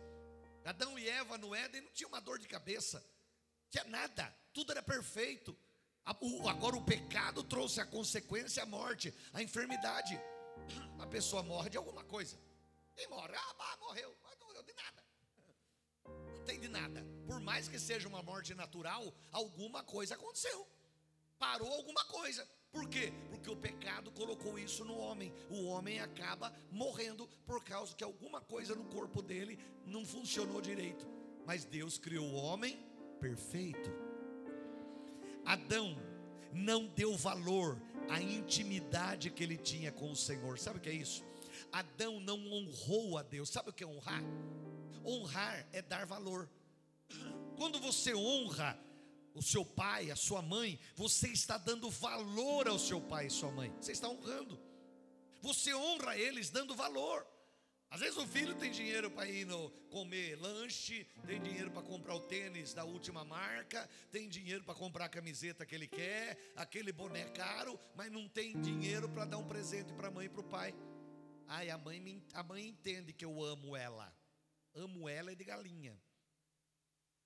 Adão 0.65 0.99
e 0.99 1.09
Eva 1.09 1.39
no 1.39 1.55
Éden 1.55 1.81
não 1.81 1.91
tinham 1.91 2.09
uma 2.09 2.21
dor 2.21 2.39
de 2.39 2.47
cabeça, 2.47 3.05
tinha 3.71 3.85
nada, 3.85 4.33
tudo 4.53 4.73
era 4.73 4.83
perfeito. 4.83 5.57
Agora 6.05 6.77
o 6.77 6.85
pecado 6.85 7.43
trouxe 7.45 7.81
a 7.81 7.87
consequência 7.87 8.63
a 8.63 8.67
morte, 8.67 9.15
a 9.33 9.43
enfermidade. 9.43 10.21
A 11.01 11.07
pessoa 11.07 11.43
morre 11.43 11.71
de 11.71 11.77
alguma 11.77 12.05
coisa. 12.05 12.39
E 12.97 13.07
morre, 13.09 13.35
ah, 13.35 13.77
morreu, 13.81 14.17
mas 14.23 14.39
não 14.39 14.47
morreu 14.47 14.63
de 14.63 14.75
nada. 14.75 15.05
Não 16.05 16.45
tem 16.45 16.61
de 16.61 16.69
nada. 16.69 17.05
Por 17.27 17.41
mais 17.41 17.69
que 17.69 17.79
seja 17.79 18.09
uma 18.09 18.23
morte 18.23 18.55
natural, 18.55 19.15
alguma 19.31 19.83
coisa 19.83 20.15
aconteceu. 20.15 20.69
Parou 21.39 21.73
alguma 21.73 22.05
coisa. 22.05 22.49
Por 22.71 22.89
quê? 22.89 23.13
Porque 23.29 23.51
o 23.51 23.57
pecado 23.57 24.11
colocou 24.13 24.59
isso 24.59 24.85
no 24.85 24.97
homem. 24.97 25.33
O 25.51 25.65
homem 25.65 26.01
acaba 26.01 26.55
morrendo 26.71 27.29
por 27.45 27.63
causa 27.63 27.95
que 27.95 28.05
alguma 28.05 28.41
coisa 28.41 28.75
no 28.75 28.85
corpo 28.85 29.21
dele 29.21 29.59
não 29.87 30.05
funcionou 30.05 30.61
direito. 30.61 31.07
Mas 31.45 31.65
Deus 31.65 31.99
criou 31.99 32.27
o 32.27 32.37
homem 32.37 32.79
perfeito. 33.21 33.91
Adão 35.45 35.97
não 36.53 36.87
deu 36.87 37.17
valor 37.17 37.81
à 38.09 38.21
intimidade 38.21 39.31
que 39.31 39.43
ele 39.43 39.57
tinha 39.57 39.91
com 39.91 40.11
o 40.11 40.17
Senhor. 40.17 40.59
Sabe 40.59 40.79
o 40.79 40.81
que 40.81 40.89
é 40.89 40.95
isso? 40.95 41.25
Adão 41.73 42.21
não 42.21 42.39
honrou 42.53 43.19
a 43.19 43.23
Deus. 43.23 43.49
Sabe 43.49 43.71
o 43.71 43.73
que 43.73 43.83
é 43.83 43.87
honrar? 43.87 44.23
Honrar 45.05 45.67
é 45.73 45.81
dar 45.81 46.07
valor. 46.07 46.49
Quando 47.57 47.81
você 47.81 48.15
honra 48.15 48.79
o 49.35 49.43
seu 49.43 49.65
pai, 49.65 50.11
a 50.11 50.17
sua 50.17 50.43
mãe, 50.43 50.79
você 50.95 51.29
está 51.29 51.57
dando 51.57 51.91
valor 51.91 52.69
ao 52.69 52.79
seu 52.79 53.01
pai 53.01 53.27
e 53.27 53.31
sua 53.31 53.51
mãe. 53.51 53.73
Você 53.81 53.93
está 53.93 54.09
honrando. 54.09 54.61
Você 55.41 55.75
honra 55.75 56.17
eles 56.17 56.51
dando 56.51 56.75
valor. 56.75 57.27
Às 57.91 58.01
vezes 58.01 58.17
o 58.17 58.27
filho 58.27 58.55
tem 58.55 58.71
dinheiro 58.71 59.11
para 59.11 59.29
ir 59.29 59.45
no, 59.45 59.71
comer 59.91 60.35
lanche, 60.37 61.07
tem 61.27 61.39
dinheiro 61.43 61.71
para 61.71 61.83
comprar 61.83 62.15
o 62.15 62.21
tênis 62.21 62.73
da 62.73 62.85
última 62.85 63.23
marca, 63.23 63.87
tem 64.11 64.31
dinheiro 64.31 64.65
para 64.65 64.75
comprar 64.75 65.05
a 65.05 65.09
camiseta 65.11 65.67
que 65.67 65.75
ele 65.75 65.87
quer, 65.87 66.39
aquele 66.57 66.91
boné 66.91 67.25
caro, 67.25 67.79
mas 67.95 68.11
não 68.11 68.27
tem 68.27 68.59
dinheiro 68.63 69.11
para 69.11 69.27
dar 69.27 69.37
um 69.37 69.47
presente 69.47 69.93
para 69.93 70.09
a 70.09 70.11
mãe 70.11 70.25
e 70.25 70.29
para 70.31 70.41
o 70.41 70.45
pai. 70.45 70.75
Ai, 71.49 71.71
a 71.71 71.79
mãe, 71.79 72.23
a 72.33 72.43
mãe 72.43 72.69
entende 72.69 73.13
que 73.13 73.25
eu 73.25 73.43
amo 73.43 73.77
ela. 73.77 74.13
Amo 74.75 75.09
ela 75.09 75.33
é 75.33 75.35
de 75.35 75.45
galinha. 75.45 76.01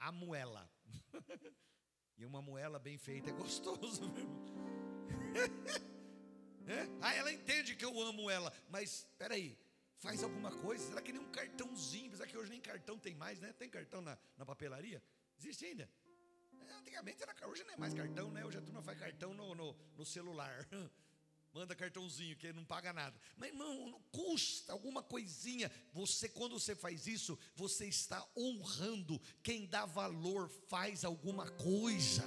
Amo 0.00 0.34
ela. 0.34 0.68
e 2.18 2.24
uma 2.24 2.42
moela 2.42 2.78
bem 2.78 2.98
feita 2.98 3.30
é 3.30 3.32
gostoso, 3.32 4.08
mesmo. 4.10 4.46
é? 6.66 6.88
Ah, 7.00 7.14
ela 7.14 7.32
entende 7.32 7.74
que 7.74 7.84
eu 7.84 8.00
amo 8.00 8.28
ela. 8.30 8.52
Mas, 8.68 9.06
peraí, 9.16 9.56
faz 9.98 10.22
alguma 10.22 10.50
coisa. 10.50 10.88
Será 10.88 11.00
que 11.00 11.12
nem 11.12 11.22
um 11.22 11.30
cartãozinho? 11.30 12.12
Será 12.16 12.26
que 12.26 12.36
hoje 12.36 12.50
nem 12.50 12.60
cartão 12.60 12.98
tem 12.98 13.14
mais, 13.14 13.40
né? 13.40 13.52
Tem 13.52 13.68
cartão 13.68 14.00
na, 14.00 14.18
na 14.36 14.44
papelaria? 14.44 15.02
Existe 15.38 15.66
ainda? 15.66 15.88
É, 16.68 16.72
antigamente 16.72 17.22
era, 17.22 17.48
hoje 17.48 17.64
não 17.64 17.74
é 17.74 17.76
mais 17.76 17.94
cartão, 17.94 18.30
né? 18.30 18.44
Hoje 18.44 18.58
a 18.58 18.62
turma 18.62 18.82
faz 18.82 18.98
cartão 18.98 19.32
no, 19.34 19.54
no, 19.54 19.76
no 19.96 20.04
celular. 20.04 20.66
manda 21.56 21.74
cartãozinho 21.74 22.36
que 22.36 22.52
não 22.52 22.66
paga 22.66 22.92
nada. 22.92 23.18
Mas 23.34 23.48
irmão, 23.48 23.98
custa 24.12 24.74
alguma 24.74 25.02
coisinha. 25.02 25.72
Você 25.94 26.28
quando 26.28 26.60
você 26.60 26.76
faz 26.76 27.06
isso, 27.06 27.38
você 27.54 27.86
está 27.86 28.22
honrando 28.36 29.18
quem 29.42 29.64
dá 29.64 29.86
valor 29.86 30.50
faz 30.68 31.02
alguma 31.02 31.50
coisa. 31.52 32.22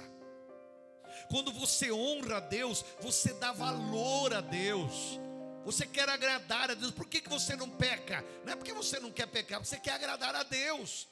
Quando 1.28 1.52
você 1.52 1.92
honra 1.92 2.38
a 2.38 2.40
Deus, 2.40 2.84
você 3.00 3.32
dá 3.34 3.52
valor 3.52 4.34
a 4.34 4.40
Deus. 4.40 5.20
Você 5.64 5.86
quer 5.86 6.08
agradar 6.08 6.68
a 6.72 6.74
Deus. 6.74 6.90
Por 6.90 7.06
que, 7.06 7.20
que 7.20 7.28
você 7.28 7.54
não 7.54 7.70
peca? 7.70 8.24
Não 8.44 8.54
é 8.54 8.56
porque 8.56 8.72
você 8.72 8.98
não 8.98 9.12
quer 9.12 9.26
pecar, 9.26 9.64
você 9.64 9.78
quer 9.78 9.92
agradar 9.92 10.34
a 10.34 10.42
Deus. 10.42 11.06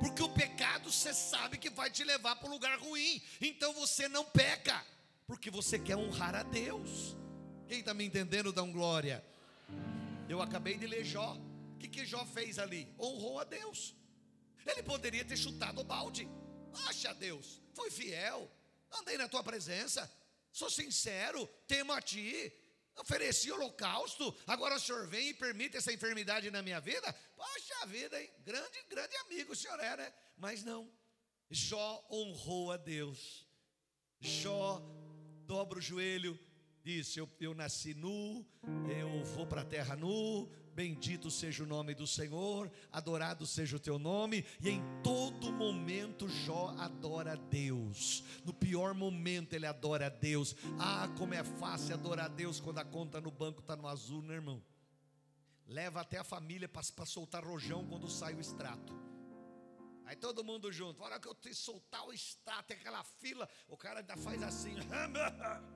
Porque 0.00 0.20
o 0.20 0.28
pecado 0.30 0.90
você 0.90 1.14
sabe 1.14 1.58
que 1.58 1.70
vai 1.70 1.90
te 1.92 2.02
levar 2.02 2.34
para 2.34 2.48
um 2.48 2.52
lugar 2.52 2.76
ruim. 2.80 3.22
Então 3.40 3.72
você 3.72 4.08
não 4.08 4.24
peca, 4.24 4.84
porque 5.28 5.48
você 5.48 5.78
quer 5.78 5.96
honrar 5.96 6.34
a 6.34 6.42
Deus. 6.42 7.16
Quem 7.68 7.80
está 7.80 7.92
me 7.92 8.04
entendendo, 8.04 8.52
dá 8.52 8.62
um 8.62 8.72
glória. 8.72 9.24
Eu 10.28 10.40
acabei 10.40 10.76
de 10.76 10.86
ler 10.86 11.04
Jó. 11.04 11.36
O 11.74 11.78
que, 11.78 11.88
que 11.88 12.06
Jó 12.06 12.24
fez 12.26 12.58
ali? 12.58 12.92
Honrou 12.98 13.40
a 13.40 13.44
Deus. 13.44 13.94
Ele 14.66 14.82
poderia 14.82 15.24
ter 15.24 15.36
chutado 15.36 15.80
o 15.80 15.84
balde. 15.84 16.28
Acha 16.88 17.14
Deus, 17.14 17.60
foi 17.72 17.90
fiel, 17.90 18.50
andei 18.98 19.16
na 19.16 19.28
tua 19.28 19.42
presença, 19.42 20.10
sou 20.52 20.68
sincero, 20.68 21.46
temo 21.66 21.92
a 21.92 22.02
ti, 22.02 22.52
ofereci 22.96 23.50
holocausto, 23.50 24.36
agora 24.46 24.76
o 24.76 24.80
senhor 24.80 25.06
vem 25.06 25.30
e 25.30 25.34
permite 25.34 25.76
essa 25.76 25.92
enfermidade 25.92 26.50
na 26.50 26.62
minha 26.62 26.80
vida? 26.80 27.10
Poxa 27.34 27.86
vida, 27.86 28.20
hein? 28.20 28.30
Grande, 28.44 28.82
grande 28.90 29.16
amigo 29.18 29.52
o 29.52 29.56
senhor 29.56 29.78
é, 29.80 29.96
né? 29.96 30.12
Mas 30.36 30.62
não, 30.62 30.90
Jó 31.50 32.06
honrou 32.10 32.72
a 32.72 32.76
Deus. 32.76 33.46
Jó 34.20 34.82
dobra 35.46 35.78
o 35.78 35.82
joelho, 35.82 36.38
disse: 36.86 37.18
eu, 37.18 37.28
eu 37.40 37.52
nasci 37.52 37.94
nu, 37.94 38.46
eu 38.88 39.24
vou 39.24 39.44
para 39.44 39.62
a 39.62 39.64
terra 39.64 39.96
nu, 39.96 40.48
bendito 40.72 41.32
seja 41.32 41.64
o 41.64 41.66
nome 41.66 41.96
do 41.96 42.06
Senhor, 42.06 42.70
adorado 42.92 43.44
seja 43.44 43.76
o 43.76 43.80
teu 43.80 43.98
nome, 43.98 44.46
e 44.60 44.70
em 44.70 44.80
todo 45.02 45.52
momento 45.52 46.28
Jó 46.28 46.76
adora 46.78 47.32
a 47.32 47.36
Deus, 47.36 48.22
no 48.44 48.54
pior 48.54 48.94
momento 48.94 49.54
ele 49.54 49.66
adora 49.66 50.06
a 50.06 50.08
Deus. 50.08 50.54
Ah, 50.78 51.12
como 51.18 51.34
é 51.34 51.42
fácil 51.42 51.94
adorar 51.94 52.26
a 52.26 52.28
Deus 52.28 52.60
quando 52.60 52.78
a 52.78 52.84
conta 52.84 53.20
no 53.20 53.32
banco 53.32 53.60
está 53.60 53.74
no 53.74 53.88
azul, 53.88 54.22
né, 54.22 54.34
irmão? 54.34 54.62
Leva 55.66 56.02
até 56.02 56.18
a 56.18 56.24
família 56.24 56.68
para 56.68 56.84
soltar 57.04 57.44
rojão 57.44 57.84
quando 57.84 58.08
sai 58.08 58.32
o 58.34 58.40
extrato. 58.40 58.94
Aí 60.04 60.14
todo 60.14 60.44
mundo 60.44 60.70
junto, 60.70 61.02
a 61.02 61.06
hora 61.06 61.18
que 61.18 61.26
eu 61.26 61.34
te 61.34 61.52
soltar 61.52 62.06
o 62.06 62.12
extrato, 62.12 62.72
aquela 62.72 63.02
fila, 63.02 63.48
o 63.66 63.76
cara 63.76 63.98
ainda 63.98 64.16
faz 64.16 64.40
assim. 64.40 64.76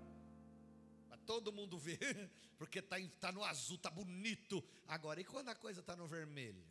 todo 1.30 1.52
mundo 1.52 1.78
vê, 1.78 1.96
porque 2.58 2.80
está 2.80 2.96
tá 3.20 3.30
no 3.30 3.44
azul, 3.44 3.76
está 3.76 3.88
bonito. 3.88 4.64
Agora, 4.88 5.20
e 5.20 5.24
quando 5.24 5.48
a 5.48 5.54
coisa 5.54 5.78
está 5.78 5.94
no 5.94 6.08
vermelho? 6.08 6.66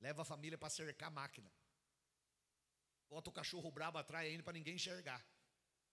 Leva 0.00 0.22
a 0.22 0.24
família 0.24 0.56
para 0.56 0.70
cercar 0.70 1.08
a 1.08 1.10
máquina. 1.10 1.50
Bota 3.08 3.30
o 3.30 3.32
cachorro 3.32 3.68
brabo 3.72 3.98
atrás 3.98 4.28
ainda 4.28 4.44
para 4.44 4.52
ninguém 4.52 4.76
enxergar. 4.76 5.20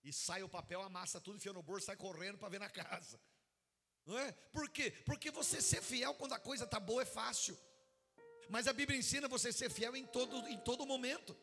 E 0.03 0.13
sai 0.13 0.43
o 0.43 0.49
papel, 0.49 0.79
amassa 0.83 1.19
tudo, 1.19 1.37
enfia 1.37 1.51
no 1.51 1.63
bolso, 1.63 1.87
sai 1.87 1.97
correndo 1.97 2.37
para 2.37 2.49
ver 2.49 2.59
na 2.59 2.69
casa. 2.69 3.19
Não 4.05 4.15
é? 4.19 4.31
Por 4.31 4.69
quê? 4.69 4.91
Porque 5.03 5.31
você 5.31 5.59
ser 5.59 5.81
fiel 5.81 6.13
quando 6.13 6.33
a 6.33 6.39
coisa 6.39 6.65
está 6.65 6.79
boa 6.79 7.01
é 7.01 7.05
fácil. 7.05 7.57
Mas 8.47 8.67
a 8.67 8.73
Bíblia 8.73 8.99
ensina 8.99 9.27
você 9.27 9.51
ser 9.51 9.71
fiel 9.71 9.95
em 9.95 10.05
todo, 10.05 10.47
em 10.47 10.59
todo 10.59 10.85
momento. 10.85 11.35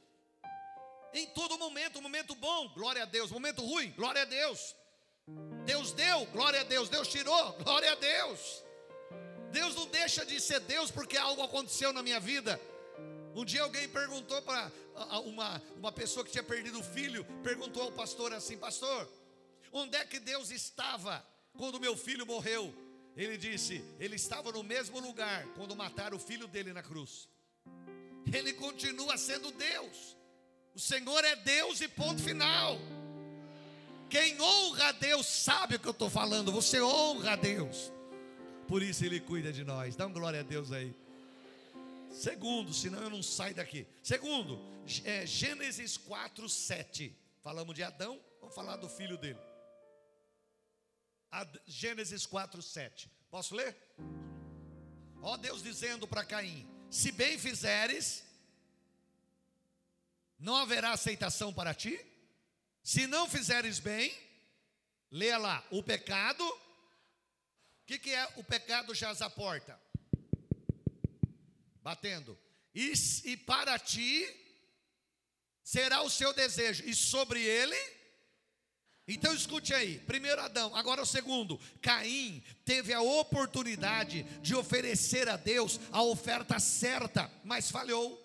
Em 1.12 1.26
todo 1.34 1.58
momento, 1.58 2.00
momento 2.00 2.36
bom, 2.36 2.68
glória 2.74 3.02
a 3.02 3.06
Deus, 3.06 3.32
momento 3.32 3.60
ruim, 3.60 3.90
glória 3.90 4.22
a 4.22 4.24
Deus. 4.24 4.76
Deus 5.64 5.92
deu, 5.92 6.26
glória 6.26 6.60
a 6.60 6.64
Deus, 6.64 6.88
Deus 6.88 7.08
tirou, 7.08 7.52
glória 7.54 7.92
a 7.92 7.94
Deus. 7.94 8.62
Deus 9.50 9.74
não 9.74 9.86
deixa 9.86 10.24
de 10.24 10.40
ser 10.40 10.60
Deus 10.60 10.90
porque 10.90 11.16
algo 11.16 11.42
aconteceu 11.42 11.92
na 11.92 12.02
minha 12.02 12.20
vida. 12.20 12.60
Um 13.34 13.44
dia 13.44 13.62
alguém 13.62 13.88
perguntou 13.88 14.40
para 14.42 14.70
uma, 15.24 15.62
uma 15.76 15.92
pessoa 15.92 16.24
que 16.24 16.30
tinha 16.30 16.42
perdido 16.42 16.78
o 16.78 16.84
filho, 16.84 17.24
perguntou 17.42 17.82
ao 17.82 17.92
pastor 17.92 18.32
assim: 18.32 18.56
Pastor, 18.56 19.10
onde 19.72 19.96
é 19.96 20.04
que 20.04 20.20
Deus 20.20 20.50
estava 20.50 21.24
quando 21.56 21.80
meu 21.80 21.96
filho 21.96 22.26
morreu? 22.26 22.72
Ele 23.16 23.36
disse: 23.36 23.84
Ele 23.98 24.16
estava 24.16 24.52
no 24.52 24.62
mesmo 24.62 25.00
lugar 25.00 25.46
quando 25.56 25.74
mataram 25.76 26.16
o 26.16 26.20
filho 26.20 26.46
dele 26.46 26.72
na 26.72 26.82
cruz. 26.82 27.28
Ele 28.32 28.52
continua 28.52 29.16
sendo 29.16 29.50
Deus. 29.52 30.16
O 30.74 30.80
Senhor 30.80 31.24
é 31.24 31.36
Deus 31.36 31.80
e 31.80 31.88
ponto 31.88 32.22
final. 32.22 32.78
Quem 34.14 34.40
honra 34.40 34.90
a 34.90 34.92
Deus 34.92 35.26
sabe 35.26 35.74
o 35.74 35.80
que 35.80 35.88
eu 35.88 35.90
estou 35.90 36.08
falando. 36.08 36.52
Você 36.52 36.80
honra 36.80 37.32
a 37.32 37.36
Deus. 37.36 37.92
Por 38.68 38.80
isso 38.80 39.04
Ele 39.04 39.18
cuida 39.18 39.52
de 39.52 39.64
nós. 39.64 39.96
Dá 39.96 40.06
um 40.06 40.12
glória 40.12 40.38
a 40.38 40.42
Deus 40.44 40.70
aí. 40.70 40.94
Segundo, 42.12 42.72
senão 42.72 43.02
eu 43.02 43.10
não 43.10 43.24
saio 43.24 43.56
daqui. 43.56 43.84
Segundo, 44.04 44.60
é, 45.04 45.26
Gênesis 45.26 45.96
4, 45.96 46.48
7. 46.48 47.12
Falamos 47.42 47.74
de 47.74 47.82
Adão, 47.82 48.20
vamos 48.40 48.54
falar 48.54 48.76
do 48.76 48.88
filho 48.88 49.18
dele. 49.18 49.40
Ad, 51.28 51.60
Gênesis 51.66 52.24
4, 52.24 52.62
7. 52.62 53.10
Posso 53.28 53.56
ler? 53.56 53.76
Ó 55.22 55.36
Deus 55.36 55.60
dizendo 55.60 56.06
para 56.06 56.24
Caim: 56.24 56.68
Se 56.88 57.10
bem 57.10 57.36
fizeres, 57.36 58.22
não 60.38 60.54
haverá 60.54 60.92
aceitação 60.92 61.52
para 61.52 61.74
ti. 61.74 62.13
Se 62.84 63.06
não 63.06 63.26
fizeres 63.26 63.78
bem, 63.78 64.14
leia 65.10 65.38
lá, 65.38 65.66
o 65.70 65.82
pecado. 65.82 66.46
O 66.46 67.86
que, 67.86 67.98
que 67.98 68.10
é 68.10 68.28
o 68.36 68.44
pecado 68.44 68.94
jaz 68.94 69.22
a 69.22 69.30
porta? 69.30 69.80
Batendo. 71.82 72.38
E, 72.74 72.92
e 73.24 73.36
para 73.38 73.78
ti 73.78 74.28
será 75.62 76.02
o 76.02 76.10
seu 76.10 76.34
desejo, 76.34 76.84
e 76.84 76.94
sobre 76.94 77.40
ele. 77.42 77.76
Então 79.08 79.34
escute 79.34 79.72
aí, 79.72 79.98
primeiro 80.00 80.42
Adão, 80.42 80.76
agora 80.76 81.00
o 81.00 81.06
segundo. 81.06 81.58
Caim 81.80 82.42
teve 82.66 82.92
a 82.92 83.00
oportunidade 83.00 84.24
de 84.42 84.54
oferecer 84.54 85.26
a 85.26 85.38
Deus 85.38 85.80
a 85.90 86.02
oferta 86.02 86.58
certa, 86.58 87.32
mas 87.44 87.70
falhou. 87.70 88.20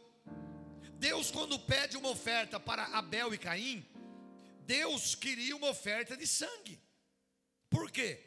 Deus, 0.95 1.31
quando 1.31 1.57
pede 1.59 1.95
uma 1.95 2.09
oferta 2.09 2.59
para 2.59 2.83
Abel 2.87 3.33
e 3.33 3.37
Caim, 3.37 3.85
Deus 4.69 5.15
queria 5.15 5.55
uma 5.55 5.71
oferta 5.71 6.15
de 6.15 6.27
sangue. 6.27 6.79
Por 7.71 7.89
quê? 7.89 8.23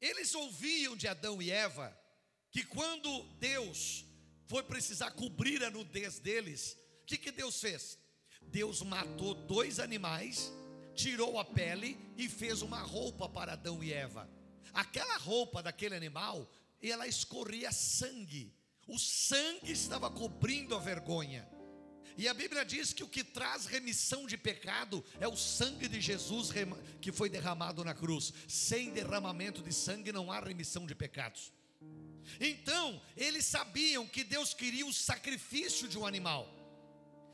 Eles 0.00 0.34
ouviam 0.34 0.96
de 0.96 1.06
Adão 1.06 1.40
e 1.40 1.48
Eva 1.48 1.96
que 2.50 2.64
quando 2.64 3.22
Deus 3.38 4.04
foi 4.48 4.64
precisar 4.64 5.12
cobrir 5.12 5.62
a 5.62 5.70
nudez 5.70 6.18
deles, 6.18 6.76
o 7.02 7.06
que, 7.06 7.16
que 7.16 7.30
Deus 7.30 7.60
fez? 7.60 7.96
Deus 8.42 8.82
matou 8.82 9.32
dois 9.32 9.78
animais, 9.78 10.50
tirou 10.92 11.38
a 11.38 11.44
pele 11.44 11.96
e 12.16 12.28
fez 12.28 12.62
uma 12.62 12.80
roupa 12.80 13.28
para 13.28 13.52
Adão 13.52 13.80
e 13.84 13.92
Eva. 13.92 14.28
Aquela 14.74 15.18
roupa 15.18 15.62
daquele 15.62 15.94
animal, 15.94 16.50
ela 16.82 17.06
escorria 17.06 17.70
sangue. 17.70 18.52
O 18.88 18.98
sangue 18.98 19.70
estava 19.70 20.10
cobrindo 20.10 20.74
a 20.74 20.80
vergonha. 20.80 21.48
E 22.16 22.28
a 22.28 22.34
Bíblia 22.34 22.64
diz 22.64 22.92
que 22.92 23.02
o 23.02 23.08
que 23.08 23.24
traz 23.24 23.66
remissão 23.66 24.26
de 24.26 24.36
pecado 24.36 25.04
é 25.18 25.26
o 25.26 25.36
sangue 25.36 25.88
de 25.88 26.00
Jesus 26.00 26.50
que 27.00 27.12
foi 27.12 27.28
derramado 27.28 27.84
na 27.84 27.94
cruz. 27.94 28.32
Sem 28.48 28.90
derramamento 28.90 29.62
de 29.62 29.72
sangue 29.72 30.12
não 30.12 30.30
há 30.30 30.40
remissão 30.40 30.86
de 30.86 30.94
pecados. 30.94 31.52
Então, 32.38 33.00
eles 33.16 33.44
sabiam 33.44 34.06
que 34.06 34.22
Deus 34.22 34.54
queria 34.54 34.86
o 34.86 34.92
sacrifício 34.92 35.88
de 35.88 35.98
um 35.98 36.06
animal. 36.06 36.56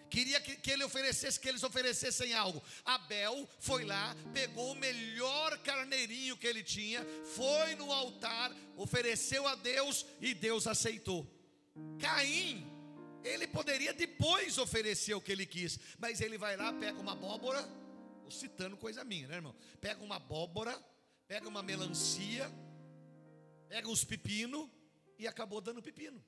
Queria 0.09 0.41
que, 0.41 0.57
que 0.57 0.71
ele 0.71 0.85
oferecesse, 0.85 1.39
que 1.39 1.49
eles 1.49 1.63
oferecessem 1.63 2.33
algo. 2.33 2.63
Abel 2.85 3.49
foi 3.59 3.85
lá, 3.85 4.17
pegou 4.33 4.73
o 4.73 4.77
melhor 4.77 5.59
carneirinho 5.59 6.37
que 6.37 6.47
ele 6.47 6.63
tinha, 6.63 7.05
foi 7.35 7.75
no 7.75 7.91
altar, 7.93 8.55
ofereceu 8.77 9.47
a 9.49 9.55
Deus 9.57 10.07
e 10.21 10.33
Deus 10.33 10.67
aceitou. 10.67 11.27
Caim 11.99 12.76
ele 13.27 13.47
poderia 13.47 13.93
depois 13.93 14.59
oferecer 14.59 15.15
o 15.15 15.21
que 15.21 15.33
ele 15.33 15.47
quis, 15.47 15.79
mas 15.99 16.21
ele 16.21 16.39
vai 16.39 16.57
lá, 16.57 16.73
pega 16.73 16.99
uma 16.99 17.13
abóbora, 17.13 17.67
citando 18.31 18.77
coisa 18.77 19.05
minha, 19.05 19.27
né, 19.29 19.37
irmão? 19.37 19.55
Pega 19.81 20.03
uma 20.03 20.17
abóbora, 20.17 20.79
pega 21.27 21.49
uma 21.49 21.63
melancia, 21.63 22.51
pega 23.69 23.89
uns 23.89 24.05
pepino 24.05 24.71
e 25.19 25.27
acabou 25.27 25.61
dando 25.61 25.83
pepino. 25.83 26.23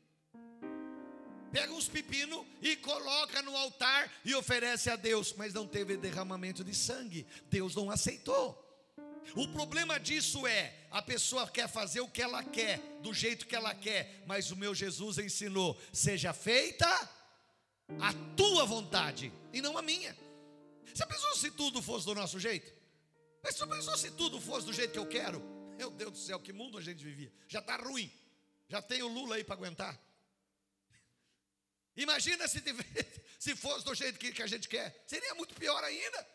Pega 1.51 1.73
uns 1.73 1.89
pepino 1.89 2.47
e 2.61 2.77
coloca 2.77 3.41
no 3.43 3.57
altar 3.57 4.13
e 4.25 4.35
oferece 4.35 4.91
a 4.91 4.97
Deus, 4.97 5.33
mas 5.33 5.55
não 5.55 5.67
teve 5.67 5.97
derramamento 5.97 6.63
de 6.63 6.75
sangue. 6.75 7.27
Deus 7.49 7.75
não 7.75 7.91
aceitou. 7.91 8.68
O 9.35 9.49
problema 9.49 9.99
disso 9.99 10.47
é, 10.47 10.75
a 10.91 11.03
pessoa 11.03 11.49
quer 11.49 11.69
fazer 11.69 12.01
o 12.01 12.09
que 12.09 12.23
ela 12.23 12.43
quer, 12.43 12.79
do 13.01 13.13
jeito 13.13 13.47
que 13.47 13.55
ela 13.55 13.75
quer, 13.75 14.23
mas 14.27 14.51
o 14.51 14.57
meu 14.57 14.75
Jesus 14.75 15.19
ensinou: 15.19 15.79
seja 15.93 16.33
feita 16.33 16.87
a 18.01 18.13
tua 18.37 18.65
vontade 18.65 19.33
e 19.53 19.61
não 19.61 19.77
a 19.77 19.83
minha. 19.83 20.17
Você 20.93 21.07
pensou 21.07 21.37
se 21.37 21.51
tudo 21.51 21.81
fosse 21.81 22.07
do 22.07 22.15
nosso 22.15 22.39
jeito? 22.39 22.73
Você 23.43 23.67
pensou 23.67 23.97
se 23.97 24.11
tudo 24.11 24.41
fosse 24.41 24.67
do 24.67 24.73
jeito 24.73 24.93
que 24.93 24.99
eu 24.99 25.07
quero? 25.07 25.41
Meu 25.77 25.91
Deus 25.91 26.13
do 26.13 26.19
céu, 26.19 26.41
que 26.41 26.53
mundo 26.53 26.77
a 26.77 26.81
gente 26.81 27.05
vivia. 27.05 27.33
Já 27.47 27.61
está 27.61 27.77
ruim. 27.77 28.11
Já 28.69 28.83
tem 28.83 29.03
o 29.03 29.09
Lula 29.09 29.37
aí 29.37 29.45
para 29.45 29.55
aguentar. 29.55 29.99
Imagina 31.97 32.47
se, 32.47 32.63
se 33.39 33.57
fosse 33.57 33.85
do 33.85 33.95
jeito 33.95 34.19
que, 34.19 34.33
que 34.33 34.43
a 34.43 34.47
gente 34.47 34.69
quer. 34.69 35.05
Seria 35.07 35.35
muito 35.35 35.55
pior 35.55 35.83
ainda. 35.83 36.27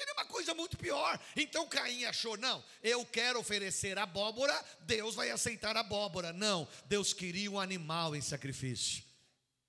Ele 0.00 0.10
é 0.10 0.14
uma 0.14 0.24
coisa 0.24 0.54
muito 0.54 0.78
pior. 0.78 1.20
Então 1.36 1.68
Caim 1.68 2.04
achou: 2.06 2.36
não, 2.38 2.64
eu 2.82 3.04
quero 3.04 3.38
oferecer 3.38 3.98
abóbora, 3.98 4.54
Deus 4.80 5.14
vai 5.14 5.30
aceitar 5.30 5.76
abóbora. 5.76 6.32
Não, 6.32 6.66
Deus 6.86 7.12
queria 7.12 7.50
um 7.50 7.60
animal 7.60 8.16
em 8.16 8.20
sacrifício. 8.22 9.04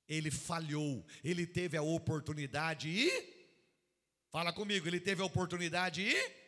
Ele 0.08 0.32
falhou, 0.32 1.06
ele 1.24 1.46
teve 1.46 1.76
a 1.76 1.82
oportunidade 1.82 2.88
e. 2.88 3.42
Fala 4.30 4.54
comigo, 4.54 4.88
ele 4.88 5.02
teve 5.02 5.22
a 5.22 5.26
oportunidade 5.26 6.02
e. 6.02 6.42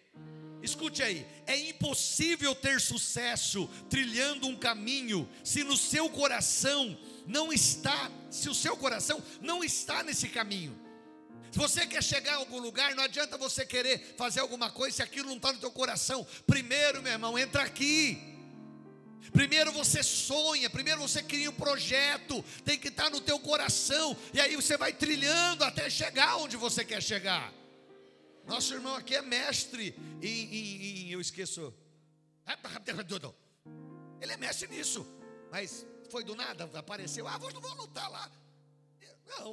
Escute 0.61 1.03
aí, 1.03 1.27
é 1.45 1.57
impossível 1.57 2.55
ter 2.55 2.79
sucesso 2.79 3.67
trilhando 3.89 4.47
um 4.47 4.55
caminho 4.55 5.29
se 5.43 5.61
no 5.61 5.75
seu 5.75 6.09
coração 6.09 6.97
não 7.27 7.51
está, 7.51 8.09
se 8.31 8.47
o 8.47 8.55
seu 8.55 8.77
coração 8.77 9.21
não 9.41 9.61
está 9.61 10.03
nesse 10.03 10.29
caminho. 10.29 10.82
Se 11.53 11.59
você 11.59 11.85
quer 11.85 12.01
chegar 12.03 12.33
a 12.33 12.37
algum 12.37 12.57
lugar, 12.57 12.95
não 12.95 13.03
adianta 13.03 13.37
você 13.37 13.63
querer 13.63 14.15
fazer 14.17 14.39
alguma 14.39 14.71
coisa 14.71 14.95
se 14.95 15.03
aquilo 15.03 15.29
não 15.29 15.35
está 15.35 15.53
no 15.53 15.59
teu 15.59 15.69
coração. 15.69 16.25
Primeiro, 16.47 16.99
meu 17.03 17.11
irmão, 17.11 17.37
entra 17.37 17.61
aqui. 17.61 18.17
Primeiro 19.31 19.71
você 19.71 20.01
sonha, 20.01 20.67
primeiro 20.67 20.99
você 20.99 21.21
cria 21.21 21.51
um 21.51 21.53
projeto, 21.53 22.43
tem 22.65 22.75
que 22.79 22.87
estar 22.87 23.11
no 23.11 23.21
teu 23.21 23.39
coração, 23.39 24.17
e 24.33 24.41
aí 24.41 24.55
você 24.55 24.75
vai 24.77 24.93
trilhando 24.93 25.63
até 25.63 25.91
chegar 25.91 26.37
onde 26.37 26.57
você 26.57 26.83
quer 26.83 27.03
chegar. 27.03 27.53
Nosso 28.47 28.73
irmão 28.73 28.95
aqui 28.95 29.13
é 29.13 29.21
mestre 29.21 29.95
em, 30.23 30.27
em, 30.27 31.05
em 31.05 31.11
eu 31.11 31.21
esqueço. 31.21 31.71
Ele 34.19 34.31
é 34.31 34.37
mestre 34.37 34.67
nisso, 34.69 35.05
mas 35.51 35.85
foi 36.09 36.23
do 36.23 36.35
nada, 36.35 36.67
apareceu, 36.73 37.27
ah, 37.27 37.37
vou 37.37 37.51
lutar 37.75 38.09
lá. 38.09 38.31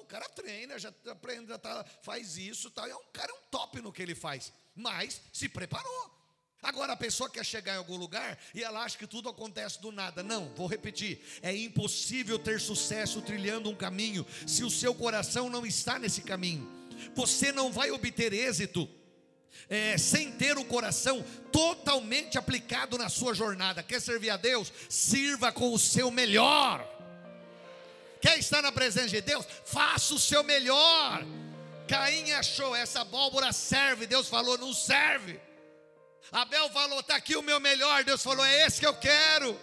O 0.00 0.06
cara 0.06 0.28
treina, 0.28 0.78
já 0.78 0.92
aprende, 1.10 1.48
já 1.48 1.58
tá, 1.58 1.84
faz 2.02 2.36
isso, 2.36 2.70
tal. 2.70 2.86
É 2.86 2.94
um 2.94 3.04
cara 3.12 3.30
é 3.30 3.34
um 3.34 3.42
top 3.50 3.80
no 3.80 3.92
que 3.92 4.02
ele 4.02 4.14
faz, 4.14 4.52
mas 4.74 5.20
se 5.32 5.48
preparou. 5.48 6.20
Agora 6.62 6.92
a 6.92 6.96
pessoa 6.96 7.30
quer 7.30 7.44
chegar 7.44 7.74
em 7.74 7.78
algum 7.78 7.96
lugar 7.96 8.38
e 8.54 8.62
ela 8.62 8.82
acha 8.82 8.98
que 8.98 9.06
tudo 9.06 9.28
acontece 9.28 9.80
do 9.80 9.90
nada. 9.90 10.22
Não, 10.22 10.48
vou 10.54 10.66
repetir: 10.66 11.20
é 11.42 11.54
impossível 11.54 12.38
ter 12.38 12.60
sucesso 12.60 13.22
trilhando 13.22 13.70
um 13.70 13.74
caminho 13.74 14.26
se 14.46 14.62
o 14.62 14.70
seu 14.70 14.94
coração 14.94 15.48
não 15.48 15.64
está 15.64 15.98
nesse 15.98 16.22
caminho. 16.22 16.68
Você 17.14 17.50
não 17.50 17.72
vai 17.72 17.90
obter 17.90 18.32
êxito 18.32 18.88
é, 19.68 19.96
sem 19.96 20.32
ter 20.32 20.58
o 20.58 20.64
coração 20.64 21.24
totalmente 21.50 22.36
aplicado 22.36 22.98
na 22.98 23.08
sua 23.08 23.32
jornada. 23.34 23.82
Quer 23.82 24.00
servir 24.00 24.30
a 24.30 24.36
Deus? 24.36 24.70
Sirva 24.88 25.50
com 25.50 25.72
o 25.72 25.78
seu 25.78 26.10
melhor. 26.10 26.99
Quer 28.20 28.38
estar 28.38 28.60
na 28.62 28.70
presença 28.70 29.08
de 29.08 29.20
Deus? 29.20 29.46
Faça 29.64 30.14
o 30.14 30.18
seu 30.18 30.42
melhor. 30.42 31.24
Caim 31.88 32.30
achou, 32.32 32.76
essa 32.76 33.00
abóbora 33.00 33.52
serve. 33.52 34.06
Deus 34.06 34.28
falou, 34.28 34.58
não 34.58 34.72
serve. 34.72 35.40
Abel 36.30 36.70
falou, 36.70 37.00
está 37.00 37.16
aqui 37.16 37.36
o 37.36 37.42
meu 37.42 37.58
melhor. 37.58 38.04
Deus 38.04 38.22
falou, 38.22 38.44
é 38.44 38.66
esse 38.66 38.78
que 38.78 38.86
eu 38.86 38.94
quero. 38.94 39.58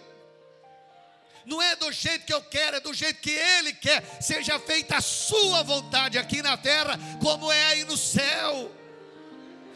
Não 1.46 1.62
é 1.62 1.74
do 1.76 1.90
jeito 1.90 2.26
que 2.26 2.34
eu 2.34 2.42
quero, 2.42 2.76
é 2.76 2.80
do 2.80 2.92
jeito 2.92 3.20
que 3.20 3.30
Ele 3.30 3.72
quer. 3.72 4.04
Seja 4.20 4.58
feita 4.58 4.96
a 4.96 5.00
Sua 5.00 5.62
vontade 5.62 6.18
aqui 6.18 6.42
na 6.42 6.58
terra, 6.58 6.98
como 7.22 7.50
é 7.50 7.64
aí 7.66 7.84
no 7.84 7.96
céu. 7.96 8.70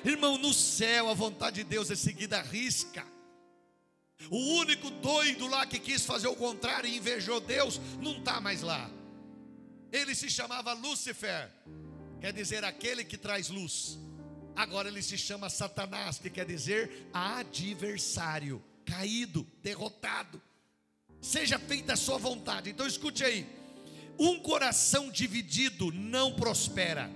Irmão, 0.05 0.37
no 0.37 0.53
céu 0.53 1.09
a 1.09 1.15
vontade 1.15 1.57
de 1.57 1.65
Deus 1.65 1.91
é 1.91 1.97
seguida 1.97 2.39
à 2.39 2.43
risca. 2.43 3.07
O 4.31 4.37
único 4.57 4.91
doido 4.91 5.47
lá 5.47 5.67
que 5.67 5.79
quis 5.79 6.05
fazer 6.05 6.29
o 6.29 6.37
contrário 6.37 6.89
e 6.89 6.97
invejou 6.97 7.41
Deus, 7.41 7.81
não 8.01 8.19
está 8.19 8.41
mais 8.41 8.63
lá. 8.63 8.91
Ele 9.91 10.15
se 10.15 10.31
chamava 10.31 10.73
Lúcifer, 10.73 11.51
quer 12.21 12.33
dizer 12.33 12.65
aquele 12.65 13.05
que 13.05 13.19
traz 13.19 13.49
luz. 13.49 13.99
Agora 14.55 14.89
ele 14.89 15.03
se 15.03 15.17
chama 15.17 15.49
Satanás, 15.49 16.19
que 16.19 16.31
quer 16.31 16.47
dizer 16.47 17.09
adversário, 17.13 18.63
caído, 18.85 19.47
derrotado. 19.63 20.41
Seja 21.21 21.59
feita 21.59 21.95
a 21.95 21.97
sua 21.97 22.19
vontade. 22.19 22.71
Então 22.71 22.87
escute 22.87 23.25
aí: 23.25 23.47
um 24.19 24.41
coração 24.41 25.11
dividido 25.11 25.91
não 25.93 26.35
prospera, 26.35 27.11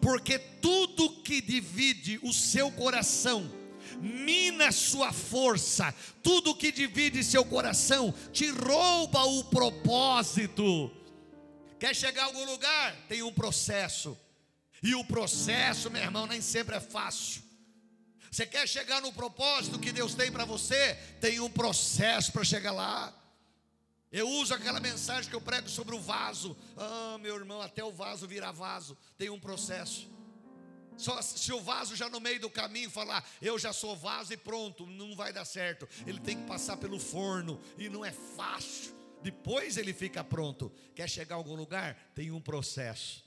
porque 0.00 0.38
tudo 0.38 1.22
que 1.22 1.40
divide 1.40 2.18
o 2.22 2.32
seu 2.32 2.70
coração, 2.70 3.50
mina 4.00 4.72
sua 4.72 5.12
força, 5.12 5.94
tudo 6.22 6.54
que 6.54 6.72
divide 6.72 7.22
seu 7.22 7.44
coração 7.44 8.14
te 8.32 8.48
rouba 8.50 9.24
o 9.24 9.44
propósito. 9.44 10.90
Quer 11.78 11.94
chegar 11.94 12.22
a 12.22 12.26
algum 12.26 12.44
lugar? 12.44 12.94
Tem 13.08 13.22
um 13.22 13.32
processo. 13.32 14.16
E 14.82 14.94
o 14.94 15.04
processo, 15.04 15.90
meu 15.90 16.02
irmão, 16.02 16.26
nem 16.26 16.40
sempre 16.40 16.76
é 16.76 16.80
fácil. 16.80 17.42
Você 18.30 18.46
quer 18.46 18.68
chegar 18.68 19.00
no 19.00 19.12
propósito 19.12 19.78
que 19.78 19.92
Deus 19.92 20.14
tem 20.14 20.30
para 20.30 20.44
você? 20.44 20.94
Tem 21.20 21.40
um 21.40 21.50
processo 21.50 22.32
para 22.32 22.44
chegar 22.44 22.72
lá. 22.72 23.12
Eu 24.12 24.28
uso 24.28 24.54
aquela 24.54 24.80
mensagem 24.80 25.28
que 25.28 25.36
eu 25.36 25.40
prego 25.40 25.68
sobre 25.68 25.94
o 25.94 26.00
vaso. 26.00 26.56
Ah, 26.76 27.18
meu 27.20 27.36
irmão, 27.36 27.60
até 27.60 27.82
o 27.82 27.92
vaso 27.92 28.26
virar 28.26 28.52
vaso, 28.52 28.96
tem 29.18 29.30
um 29.30 29.40
processo. 29.40 30.08
Só 30.96 31.20
se 31.20 31.52
o 31.52 31.60
vaso 31.60 31.94
já 31.94 32.08
no 32.08 32.20
meio 32.20 32.40
do 32.40 32.48
caminho 32.48 32.90
falar, 32.90 33.28
eu 33.40 33.58
já 33.58 33.72
sou 33.72 33.94
vaso 33.96 34.32
e 34.32 34.36
pronto, 34.36 34.86
não 34.86 35.14
vai 35.14 35.32
dar 35.32 35.44
certo. 35.44 35.88
Ele 36.06 36.20
tem 36.20 36.36
que 36.36 36.46
passar 36.46 36.76
pelo 36.76 36.98
forno 36.98 37.60
e 37.76 37.88
não 37.88 38.04
é 38.04 38.12
fácil. 38.12 38.94
Depois 39.22 39.76
ele 39.76 39.92
fica 39.92 40.22
pronto. 40.22 40.72
Quer 40.94 41.08
chegar 41.08 41.34
a 41.34 41.38
algum 41.38 41.54
lugar? 41.54 41.94
Tem 42.14 42.30
um 42.30 42.40
processo. 42.40 43.24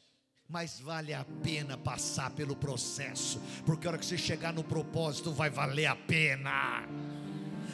Mas 0.48 0.80
vale 0.80 1.14
a 1.14 1.24
pena 1.44 1.78
passar 1.78 2.32
pelo 2.32 2.56
processo, 2.56 3.40
porque 3.68 3.86
a 3.86 3.92
hora 3.92 4.00
que 4.00 4.06
você 4.06 4.18
chegar 4.18 4.52
no 4.52 4.64
propósito 4.64 5.32
vai 5.32 5.50
valer 5.50 5.86
a 5.86 5.96
pena. 5.96 6.88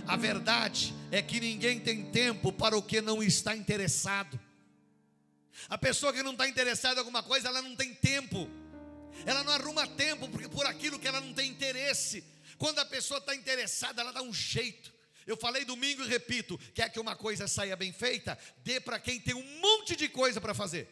A 0.05 0.17
verdade 0.17 0.93
é 1.09 1.21
que 1.21 1.39
ninguém 1.39 1.79
tem 1.79 2.11
tempo 2.11 2.51
para 2.51 2.77
o 2.77 2.83
que 2.83 2.99
não 2.99 3.23
está 3.23 3.55
interessado. 3.55 4.37
A 5.69 5.77
pessoa 5.77 6.11
que 6.11 6.21
não 6.21 6.33
está 6.33 6.47
interessada 6.49 6.95
em 6.95 6.99
alguma 6.99 7.23
coisa, 7.23 7.47
ela 7.47 7.61
não 7.61 7.75
tem 7.77 7.93
tempo. 7.93 8.49
Ela 9.25 9.43
não 9.43 9.53
arruma 9.53 9.87
tempo 9.87 10.27
por 10.49 10.65
aquilo 10.65 10.99
que 10.99 11.07
ela 11.07 11.21
não 11.21 11.33
tem 11.33 11.49
interesse. 11.49 12.23
Quando 12.57 12.79
a 12.79 12.85
pessoa 12.85 13.19
está 13.19 13.35
interessada, 13.35 14.01
ela 14.01 14.11
dá 14.11 14.21
um 14.21 14.33
jeito. 14.33 14.93
Eu 15.25 15.35
falei 15.35 15.65
domingo 15.65 16.03
e 16.03 16.07
repito: 16.07 16.57
quer 16.73 16.89
que 16.89 16.99
uma 16.99 17.15
coisa 17.15 17.47
saia 17.47 17.75
bem 17.75 17.91
feita? 17.91 18.37
Dê 18.63 18.79
para 18.79 18.99
quem 18.99 19.19
tem 19.19 19.33
um 19.33 19.59
monte 19.59 19.95
de 19.95 20.07
coisa 20.07 20.39
para 20.39 20.53
fazer. 20.53 20.87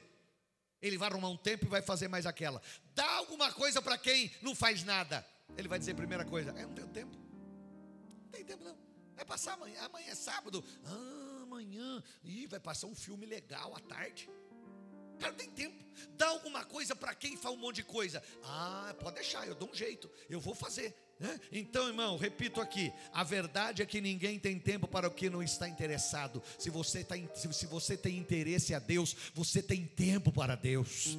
Ele 0.81 0.97
vai 0.97 1.09
arrumar 1.09 1.29
um 1.29 1.37
tempo 1.37 1.65
e 1.65 1.69
vai 1.69 1.81
fazer 1.81 2.07
mais 2.07 2.25
aquela. 2.25 2.61
Dá 2.93 3.09
alguma 3.13 3.51
coisa 3.53 3.81
para 3.81 3.97
quem 3.97 4.31
não 4.41 4.53
faz 4.53 4.83
nada. 4.83 5.25
Ele 5.57 5.67
vai 5.67 5.79
dizer: 5.79 5.93
primeira 5.93 6.25
coisa, 6.25 6.51
é, 6.51 6.63
não 6.63 6.73
tenho 6.73 6.87
tempo. 6.87 7.15
Não 7.15 8.31
tem 8.31 8.43
tempo 8.43 8.63
não. 8.63 8.77
Vai 9.15 9.23
passar 9.23 9.53
amanhã, 9.53 9.79
amanhã 9.83 10.09
é 10.09 10.15
sábado. 10.15 10.63
Ah, 10.85 11.43
amanhã. 11.43 12.03
Ih, 12.23 12.47
vai 12.47 12.59
passar 12.59 12.87
um 12.87 12.95
filme 12.95 13.25
legal 13.25 13.75
à 13.75 13.79
tarde. 13.79 14.29
Cara, 15.19 15.33
tem 15.33 15.49
tempo. 15.49 15.83
Dá 16.17 16.27
alguma 16.27 16.63
coisa 16.63 16.95
para 16.95 17.13
quem 17.15 17.35
faz 17.35 17.53
um 17.53 17.57
monte 17.57 17.77
de 17.77 17.83
coisa. 17.83 18.21
Ah, 18.43 18.95
pode 18.99 19.15
deixar, 19.15 19.47
eu 19.47 19.55
dou 19.55 19.69
um 19.69 19.75
jeito. 19.75 20.09
Eu 20.29 20.39
vou 20.39 20.53
fazer. 20.53 20.95
Né? 21.19 21.39
Então, 21.51 21.87
irmão, 21.87 22.17
repito 22.17 22.61
aqui: 22.61 22.91
a 23.11 23.23
verdade 23.23 23.81
é 23.81 23.85
que 23.85 24.01
ninguém 24.01 24.37
tem 24.39 24.59
tempo 24.59 24.87
para 24.87 25.07
o 25.07 25.11
que 25.11 25.29
não 25.29 25.41
está 25.41 25.67
interessado. 25.67 26.41
Se 26.57 26.69
você, 26.69 27.03
tá, 27.03 27.15
se 27.33 27.65
você 27.65 27.97
tem 27.97 28.17
interesse 28.17 28.73
a 28.73 28.79
Deus, 28.79 29.15
você 29.33 29.61
tem 29.61 29.85
tempo 29.85 30.31
para 30.31 30.55
Deus. 30.55 31.17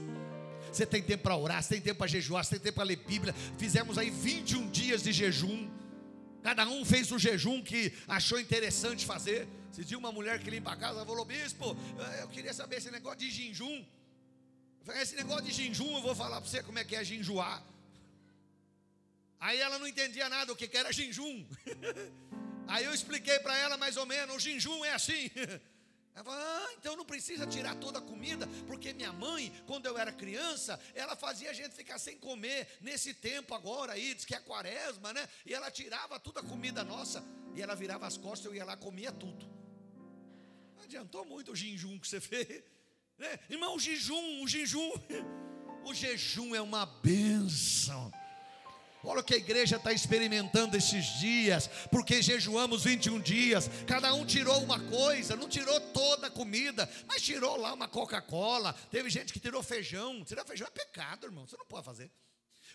Você 0.72 0.84
tem 0.84 1.02
tempo 1.02 1.22
para 1.22 1.36
orar, 1.36 1.62
você 1.62 1.74
tem 1.74 1.80
tempo 1.80 1.98
para 1.98 2.06
jejuar, 2.06 2.44
você 2.44 2.56
tem 2.56 2.60
tempo 2.60 2.76
para 2.76 2.84
ler 2.84 2.96
Bíblia. 2.96 3.34
Fizemos 3.58 3.96
aí 3.96 4.10
21 4.10 4.70
dias 4.70 5.02
de 5.02 5.12
jejum. 5.12 5.70
Cada 6.44 6.68
um 6.68 6.84
fez 6.84 7.10
o 7.10 7.18
jejum 7.18 7.62
que 7.62 7.90
achou 8.06 8.38
interessante 8.38 9.06
fazer. 9.06 9.48
Se 9.72 9.82
tinha 9.82 9.98
uma 9.98 10.12
mulher 10.12 10.38
que 10.40 10.50
limpa 10.50 10.72
a 10.72 10.76
casa, 10.76 11.06
falou: 11.06 11.24
Bispo, 11.24 11.74
eu 12.20 12.28
queria 12.28 12.52
saber 12.52 12.76
esse 12.76 12.90
negócio 12.90 13.20
de 13.20 13.30
jejum. 13.30 13.82
Esse 15.00 15.16
negócio 15.16 15.44
de 15.46 15.52
jejum, 15.52 15.96
eu 15.96 16.02
vou 16.02 16.14
falar 16.14 16.42
para 16.42 16.50
você 16.50 16.62
como 16.62 16.78
é 16.78 16.84
que 16.84 16.94
é 16.94 17.02
jejuar. 17.02 17.64
Aí 19.40 19.58
ela 19.58 19.78
não 19.78 19.88
entendia 19.88 20.28
nada 20.28 20.52
o 20.52 20.56
que 20.56 20.68
era 20.76 20.92
jejum. 20.92 21.46
Aí 22.68 22.84
eu 22.84 22.92
expliquei 22.92 23.38
para 23.38 23.56
ela 23.56 23.78
mais 23.78 23.96
ou 23.96 24.04
menos: 24.04 24.36
o 24.36 24.38
jejum 24.38 24.84
é 24.84 24.92
assim. 24.92 25.30
Ela 26.14 26.24
falou, 26.24 26.40
ah, 26.40 26.68
então 26.78 26.96
não 26.96 27.04
precisa 27.04 27.44
tirar 27.44 27.74
toda 27.76 27.98
a 27.98 28.02
comida, 28.02 28.46
porque 28.68 28.92
minha 28.92 29.12
mãe, 29.12 29.52
quando 29.66 29.86
eu 29.86 29.98
era 29.98 30.12
criança, 30.12 30.78
ela 30.94 31.16
fazia 31.16 31.50
a 31.50 31.52
gente 31.52 31.74
ficar 31.74 31.98
sem 31.98 32.16
comer 32.18 32.68
nesse 32.80 33.12
tempo 33.12 33.52
agora 33.52 33.94
aí, 33.94 34.14
diz 34.14 34.24
que 34.24 34.34
é 34.34 34.38
quaresma, 34.38 35.12
né? 35.12 35.28
E 35.44 35.52
ela 35.52 35.72
tirava 35.72 36.20
toda 36.20 36.38
a 36.38 36.42
comida 36.44 36.84
nossa, 36.84 37.24
e 37.54 37.60
ela 37.60 37.74
virava 37.74 38.06
as 38.06 38.16
costas, 38.16 38.46
eu 38.46 38.54
ia 38.54 38.64
lá 38.64 38.76
comia 38.76 39.10
tudo. 39.10 39.44
Não 40.76 40.84
adiantou 40.84 41.24
muito 41.24 41.50
o 41.50 41.56
jejum 41.56 41.98
que 41.98 42.06
você 42.06 42.20
fez. 42.22 42.62
Né? 43.18 43.38
Irmão, 43.50 43.74
o 43.74 43.80
jejum, 43.80 44.42
o 44.44 44.46
jejum, 44.46 44.92
o 45.84 45.92
jejum 45.92 46.54
é 46.54 46.60
uma 46.60 46.86
benção. 46.86 48.12
Olha 49.04 49.20
o 49.20 49.24
que 49.24 49.34
a 49.34 49.38
igreja 49.38 49.76
está 49.76 49.92
experimentando 49.92 50.76
esses 50.76 51.04
dias, 51.18 51.68
porque 51.90 52.22
jejuamos 52.22 52.84
21 52.84 53.20
dias, 53.20 53.70
cada 53.86 54.14
um 54.14 54.24
tirou 54.24 54.62
uma 54.62 54.80
coisa, 54.80 55.36
não 55.36 55.48
tirou 55.48 55.78
toda 55.80 56.28
a 56.28 56.30
comida, 56.30 56.88
mas 57.06 57.20
tirou 57.20 57.56
lá 57.56 57.74
uma 57.74 57.86
Coca-Cola. 57.86 58.72
Teve 58.90 59.10
gente 59.10 59.32
que 59.32 59.38
tirou 59.38 59.62
feijão. 59.62 60.24
Tirar 60.24 60.44
feijão 60.44 60.66
é 60.66 60.70
pecado, 60.70 61.26
irmão, 61.26 61.46
você 61.46 61.56
não 61.56 61.66
pode 61.66 61.84
fazer. 61.84 62.10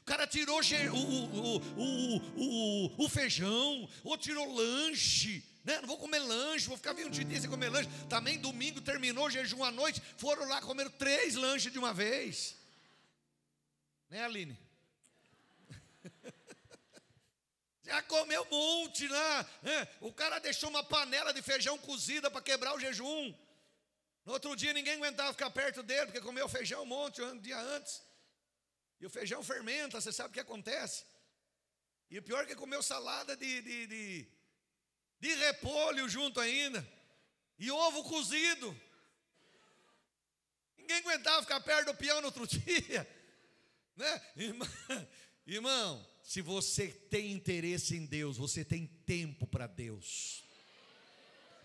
O 0.01 0.03
cara 0.05 0.27
tirou 0.27 0.59
o, 0.59 1.61
o, 1.77 3.05
o, 3.05 3.09
feijão, 3.09 3.87
ou 4.03 4.17
tirou 4.17 4.53
lanche. 4.53 5.43
Né? 5.63 5.79
Não 5.81 5.87
vou 5.87 5.97
comer 5.97 6.19
lanche, 6.19 6.67
vou 6.67 6.77
ficar 6.77 6.93
20 6.93 7.23
dias 7.23 7.41
sem 7.41 7.49
comer 7.49 7.69
lanche. 7.69 7.89
Também 8.07 8.39
domingo 8.39 8.81
terminou 8.81 9.25
o 9.25 9.29
jejum 9.29 9.63
à 9.63 9.71
noite, 9.71 10.01
foram 10.17 10.47
lá 10.47 10.61
comer 10.61 10.89
três 10.91 11.35
lanches 11.35 11.71
de 11.71 11.79
uma 11.79 11.93
vez. 11.93 12.55
Né, 14.09 14.23
Aline? 14.23 14.68
Já 17.89 18.03
comeu 18.03 18.43
um 18.43 18.49
monte 18.51 19.07
lá. 19.07 19.49
Né? 19.63 19.87
O 19.99 20.13
cara 20.13 20.37
deixou 20.37 20.69
uma 20.69 20.83
panela 20.83 21.33
de 21.33 21.41
feijão 21.41 21.75
cozida 21.79 22.29
para 22.29 22.39
quebrar 22.39 22.75
o 22.75 22.79
jejum. 22.79 23.33
No 24.23 24.33
outro 24.33 24.55
dia 24.55 24.71
ninguém 24.73 24.93
aguentava 24.93 25.33
ficar 25.33 25.49
perto 25.49 25.81
dele, 25.81 26.05
porque 26.05 26.21
comeu 26.21 26.47
feijão 26.47 26.83
um 26.83 26.85
monte 26.85 27.19
um 27.19 27.39
dia 27.39 27.57
antes. 27.57 27.99
E 28.99 29.07
o 29.07 29.09
feijão 29.09 29.43
fermenta, 29.43 29.99
você 29.99 30.13
sabe 30.13 30.29
o 30.29 30.33
que 30.33 30.39
acontece. 30.39 31.03
E 32.11 32.19
o 32.19 32.21
pior 32.21 32.43
é 32.43 32.45
que 32.45 32.55
comeu 32.55 32.83
salada 32.83 33.35
de, 33.35 33.61
de, 33.63 33.87
de, 33.87 34.27
de 35.19 35.33
repolho 35.35 36.07
junto 36.07 36.39
ainda. 36.39 36.87
E 37.57 37.71
ovo 37.71 38.03
cozido. 38.03 38.79
Ninguém 40.77 40.97
aguentava 40.97 41.41
ficar 41.41 41.59
perto 41.61 41.87
do 41.87 41.95
peão 41.95 42.21
no 42.21 42.27
outro 42.27 42.45
dia. 42.55 43.07
Né? 43.95 44.21
Irmão, 45.47 46.07
se 46.29 46.43
você 46.43 46.89
tem 47.09 47.31
interesse 47.31 47.97
em 47.97 48.05
Deus, 48.05 48.37
você 48.37 48.63
tem 48.63 48.85
tempo 48.85 49.47
para 49.47 49.65
Deus. 49.65 50.43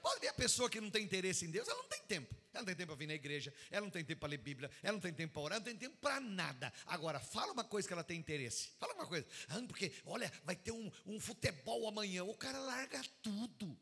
Pode 0.02 0.20
ver 0.22 0.28
a 0.28 0.32
pessoa 0.32 0.70
que 0.70 0.80
não 0.80 0.88
tem 0.88 1.04
interesse 1.04 1.44
em 1.44 1.50
Deus, 1.50 1.68
ela 1.68 1.82
não 1.82 1.88
tem 1.90 2.00
tempo. 2.00 2.34
Ela 2.50 2.62
não 2.62 2.64
tem 2.64 2.74
tempo 2.74 2.86
para 2.86 2.96
vir 2.96 3.06
na 3.06 3.12
igreja, 3.12 3.52
ela 3.70 3.82
não 3.82 3.90
tem 3.90 4.02
tempo 4.02 4.20
para 4.20 4.30
ler 4.30 4.38
Bíblia, 4.38 4.70
ela 4.82 4.94
não 4.94 5.00
tem 5.00 5.12
tempo 5.12 5.34
para 5.34 5.42
orar, 5.42 5.56
ela 5.56 5.60
não 5.60 5.70
tem 5.70 5.76
tempo 5.76 5.98
para 6.00 6.18
nada. 6.18 6.72
Agora, 6.86 7.20
fala 7.20 7.52
uma 7.52 7.62
coisa 7.62 7.86
que 7.86 7.92
ela 7.92 8.02
tem 8.02 8.18
interesse. 8.18 8.70
Fala 8.80 8.94
uma 8.94 9.06
coisa. 9.06 9.26
Ah, 9.50 9.60
porque, 9.68 9.92
olha, 10.06 10.32
vai 10.44 10.56
ter 10.56 10.72
um, 10.72 10.90
um 11.04 11.20
futebol 11.20 11.86
amanhã. 11.86 12.24
O 12.24 12.34
cara 12.34 12.58
larga 12.58 13.02
tudo. 13.22 13.78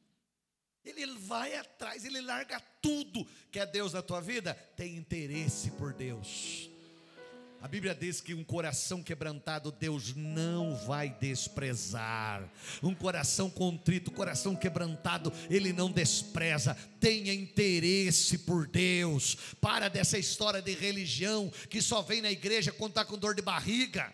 Ele 0.84 1.06
vai 1.16 1.54
atrás, 1.54 2.04
ele 2.04 2.20
larga 2.20 2.58
tudo. 2.80 3.24
Quer 3.52 3.66
Deus 3.66 3.92
na 3.92 4.02
tua 4.02 4.20
vida? 4.20 4.52
Tem 4.76 4.96
interesse 4.96 5.70
por 5.70 5.94
Deus. 5.94 6.71
A 7.62 7.68
Bíblia 7.68 7.94
diz 7.94 8.20
que 8.20 8.34
um 8.34 8.42
coração 8.42 9.04
quebrantado 9.04 9.70
Deus 9.70 10.16
não 10.16 10.74
vai 10.74 11.10
desprezar. 11.20 12.42
Um 12.82 12.92
coração 12.92 13.48
contrito, 13.48 14.10
coração 14.10 14.56
quebrantado, 14.56 15.32
Ele 15.48 15.72
não 15.72 15.88
despreza. 15.88 16.76
Tenha 16.98 17.32
interesse 17.32 18.38
por 18.38 18.66
Deus. 18.66 19.36
Para 19.60 19.88
dessa 19.88 20.18
história 20.18 20.60
de 20.60 20.74
religião 20.74 21.52
que 21.70 21.80
só 21.80 22.02
vem 22.02 22.20
na 22.20 22.32
igreja 22.32 22.72
quando 22.72 22.90
está 22.90 23.04
com 23.04 23.16
dor 23.16 23.32
de 23.32 23.42
barriga. 23.42 24.12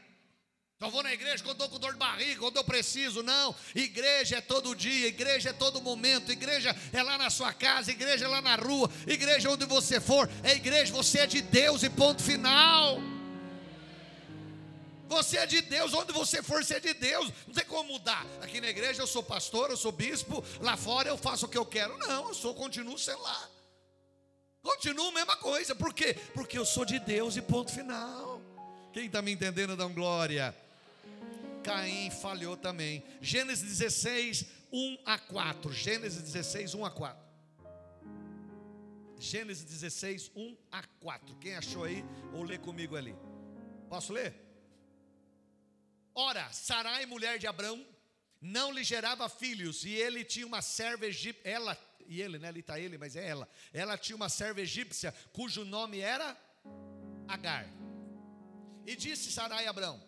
Só 0.78 0.90
vou 0.90 1.02
na 1.02 1.14
igreja 1.14 1.42
quando 1.42 1.54
estou 1.54 1.70
com 1.70 1.78
dor 1.78 1.94
de 1.94 1.98
barriga, 1.98 2.38
quando 2.38 2.58
eu 2.58 2.64
preciso. 2.64 3.22
Não. 3.22 3.54
Igreja 3.74 4.36
é 4.36 4.40
todo 4.42 4.76
dia, 4.76 5.08
igreja 5.08 5.50
é 5.50 5.52
todo 5.54 5.80
momento. 5.80 6.30
Igreja 6.30 6.76
é 6.92 7.02
lá 7.02 7.16
na 7.16 7.30
sua 7.30 7.54
casa, 7.54 7.90
igreja 7.90 8.26
é 8.26 8.28
lá 8.28 8.42
na 8.42 8.56
rua, 8.56 8.90
igreja 9.06 9.48
onde 9.48 9.64
você 9.64 9.98
for. 9.98 10.30
É 10.42 10.54
igreja, 10.54 10.92
você 10.92 11.20
é 11.20 11.26
de 11.26 11.40
Deus 11.40 11.82
e 11.82 11.88
ponto 11.88 12.22
final. 12.22 13.00
Você 15.08 15.38
é 15.38 15.46
de 15.46 15.62
Deus, 15.62 15.94
onde 15.94 16.12
você 16.12 16.42
for, 16.42 16.62
você 16.62 16.74
é 16.74 16.80
de 16.80 16.92
Deus. 16.92 17.32
Não 17.46 17.54
tem 17.54 17.64
como 17.64 17.94
mudar. 17.94 18.26
Aqui 18.42 18.60
na 18.60 18.68
igreja 18.68 19.02
eu 19.02 19.06
sou 19.06 19.22
pastor, 19.22 19.70
eu 19.70 19.76
sou 19.76 19.90
bispo. 19.90 20.44
Lá 20.60 20.76
fora 20.76 21.08
eu 21.08 21.16
faço 21.16 21.46
o 21.46 21.48
que 21.48 21.56
eu 21.56 21.64
quero. 21.64 21.96
Não, 21.96 22.28
eu 22.28 22.34
sou, 22.34 22.54
continuo 22.54 22.98
sei 22.98 23.16
lá. 23.16 23.50
Continuo 24.62 25.08
a 25.08 25.12
mesma 25.12 25.36
coisa. 25.36 25.74
Por 25.74 25.94
quê? 25.94 26.14
Porque 26.34 26.58
eu 26.58 26.66
sou 26.66 26.84
de 26.84 26.98
Deus 26.98 27.36
e 27.36 27.42
ponto 27.42 27.72
final. 27.72 28.40
Quem 28.92 29.06
está 29.06 29.22
me 29.22 29.32
entendendo, 29.32 29.76
dá 29.76 29.86
um 29.86 29.94
glória. 29.94 30.54
Caim 31.64 32.10
falhou 32.10 32.56
também. 32.56 33.02
Gênesis 33.20 33.66
16, 33.66 34.46
1 34.70 34.98
a 35.06 35.18
4. 35.18 35.72
Gênesis 35.72 36.20
16, 36.20 36.74
1 36.74 36.84
a 36.84 36.90
4. 36.90 37.28
Gênesis 39.18 39.64
16, 39.64 40.32
1 40.36 40.56
a 40.70 40.82
4. 41.00 41.34
Quem 41.36 41.56
achou 41.56 41.84
aí, 41.84 42.04
ou 42.34 42.42
lê 42.42 42.58
comigo 42.58 42.94
ali. 42.94 43.16
Posso 43.88 44.12
ler? 44.12 44.47
Ora, 46.20 46.52
Sarai, 46.52 47.06
mulher 47.06 47.38
de 47.38 47.46
Abrão, 47.46 47.86
não 48.40 48.72
lhe 48.72 48.82
gerava 48.82 49.28
filhos, 49.28 49.84
e 49.84 49.94
ele 49.94 50.24
tinha 50.24 50.44
uma 50.44 50.60
serva 50.60 51.06
egípcia, 51.06 51.48
ela, 51.48 51.78
e 52.08 52.20
ele, 52.20 52.40
né, 52.40 52.48
ali 52.48 52.58
está 52.58 52.80
ele, 52.80 52.98
mas 52.98 53.14
é 53.14 53.24
ela, 53.24 53.48
ela 53.72 53.96
tinha 53.96 54.16
uma 54.16 54.28
serva 54.28 54.60
egípcia, 54.60 55.14
cujo 55.32 55.64
nome 55.64 56.00
era 56.00 56.36
Agar. 57.28 57.72
E 58.84 58.96
disse 58.96 59.30
Sarai 59.30 59.68
a 59.68 59.70
Abrão, 59.70 60.02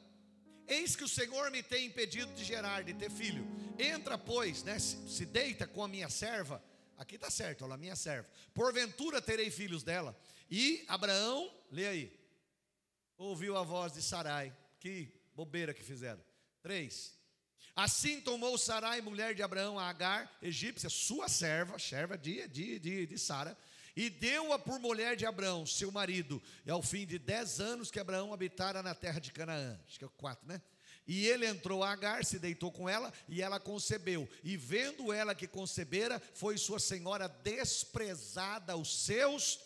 eis 0.66 0.96
que 0.96 1.04
o 1.04 1.08
Senhor 1.08 1.48
me 1.52 1.62
tem 1.62 1.86
impedido 1.86 2.34
de 2.34 2.42
gerar, 2.42 2.82
de 2.82 2.92
ter 2.92 3.08
filho, 3.08 3.46
entra 3.78 4.18
pois, 4.18 4.64
né, 4.64 4.80
se 4.80 5.24
deita 5.24 5.64
com 5.64 5.84
a 5.84 5.86
minha 5.86 6.08
serva, 6.08 6.60
aqui 6.98 7.14
está 7.14 7.30
certo, 7.30 7.64
olha, 7.64 7.74
a 7.74 7.78
minha 7.78 7.94
serva, 7.94 8.28
porventura 8.52 9.22
terei 9.22 9.48
filhos 9.48 9.84
dela, 9.84 10.20
e 10.50 10.84
Abraão, 10.88 11.48
lê 11.70 11.86
aí, 11.86 12.20
ouviu 13.16 13.56
a 13.56 13.62
voz 13.62 13.92
de 13.92 14.02
Sarai, 14.02 14.52
que 14.80 15.19
bobeira 15.40 15.72
que 15.72 15.82
fizeram. 15.82 16.22
Três. 16.62 17.14
Assim 17.74 18.20
tomou 18.20 18.58
Sarai, 18.58 19.00
mulher 19.00 19.34
de 19.34 19.42
Abraão, 19.42 19.78
a 19.78 19.88
Agar, 19.88 20.30
egípcia, 20.42 20.90
sua 20.90 21.28
serva, 21.28 21.78
serva 21.78 22.18
de, 22.18 22.46
de, 22.48 22.78
de, 22.78 23.06
de 23.06 23.18
Sara, 23.18 23.56
e 23.96 24.10
deu-a 24.10 24.58
por 24.58 24.78
mulher 24.78 25.16
de 25.16 25.24
Abraão, 25.24 25.64
seu 25.64 25.90
marido, 25.90 26.42
e 26.66 26.70
ao 26.70 26.82
fim 26.82 27.06
de 27.06 27.18
dez 27.18 27.58
anos 27.58 27.90
que 27.90 27.98
Abraão 27.98 28.34
habitara 28.34 28.82
na 28.82 28.94
terra 28.94 29.18
de 29.18 29.32
Canaã. 29.32 29.80
Acho 29.86 29.98
que 29.98 30.04
é 30.04 30.08
quatro, 30.18 30.46
né? 30.46 30.60
E 31.06 31.26
ele 31.26 31.46
entrou 31.46 31.82
a 31.82 31.90
Agar, 31.90 32.22
se 32.22 32.38
deitou 32.38 32.70
com 32.70 32.86
ela, 32.86 33.10
e 33.26 33.40
ela 33.40 33.58
concebeu. 33.58 34.28
E 34.44 34.58
vendo 34.58 35.10
ela 35.10 35.34
que 35.34 35.46
concebera, 35.46 36.20
foi 36.34 36.58
sua 36.58 36.78
senhora 36.78 37.28
desprezada 37.28 38.74
aos 38.74 39.04
seus 39.04 39.58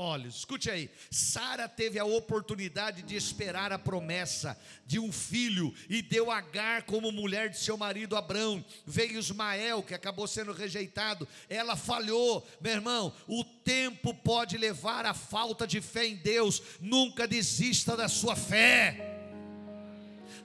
olhos. 0.00 0.36
Escute 0.36 0.70
aí. 0.70 0.90
Sara 1.10 1.68
teve 1.68 1.98
a 1.98 2.04
oportunidade 2.04 3.02
de 3.02 3.14
esperar 3.14 3.70
a 3.72 3.78
promessa 3.78 4.58
de 4.86 4.98
um 4.98 5.12
filho 5.12 5.72
e 5.88 6.00
deu 6.00 6.30
Agar 6.30 6.84
como 6.84 7.12
mulher 7.12 7.50
de 7.50 7.58
seu 7.58 7.76
marido 7.76 8.16
Abrão. 8.16 8.64
Veio 8.86 9.18
Ismael, 9.18 9.82
que 9.82 9.94
acabou 9.94 10.26
sendo 10.26 10.52
rejeitado. 10.52 11.28
Ela 11.48 11.76
falhou. 11.76 12.46
Meu 12.60 12.72
irmão, 12.72 13.12
o 13.28 13.44
tempo 13.44 14.14
pode 14.14 14.56
levar 14.56 15.04
à 15.04 15.12
falta 15.12 15.66
de 15.66 15.80
fé 15.80 16.06
em 16.06 16.16
Deus. 16.16 16.62
Nunca 16.80 17.28
desista 17.28 17.96
da 17.96 18.08
sua 18.08 18.34
fé. 18.34 19.18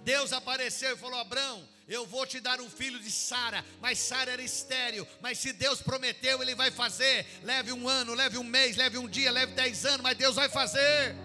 Deus 0.04 0.34
apareceu 0.34 0.94
e 0.94 1.00
falou: 1.00 1.20
Abrão, 1.20 1.68
eu 1.88 2.06
vou 2.06 2.26
te 2.26 2.40
dar 2.40 2.60
um 2.60 2.70
filho 2.70 3.00
de 3.00 3.12
Sara, 3.12 3.64
mas 3.80 4.00
Sara 4.00 4.32
era 4.32 4.42
estéreo, 4.42 5.08
mas 5.22 5.38
se 5.38 5.54
Deus 5.54 5.82
prometeu, 5.82 6.42
Ele 6.42 6.56
vai 6.56 6.72
fazer. 6.72 7.26
Leve 7.44 7.72
um 7.72 7.88
ano, 7.88 8.14
leve 8.14 8.38
um 8.38 8.44
mês, 8.44 8.76
leve 8.76 8.98
um 8.98 9.08
dia, 9.08 9.32
leve 9.32 9.54
dez 9.54 9.86
anos, 9.86 10.02
mas 10.02 10.18
Deus 10.18 10.36
vai 10.36 10.50
fazer. 10.50 11.16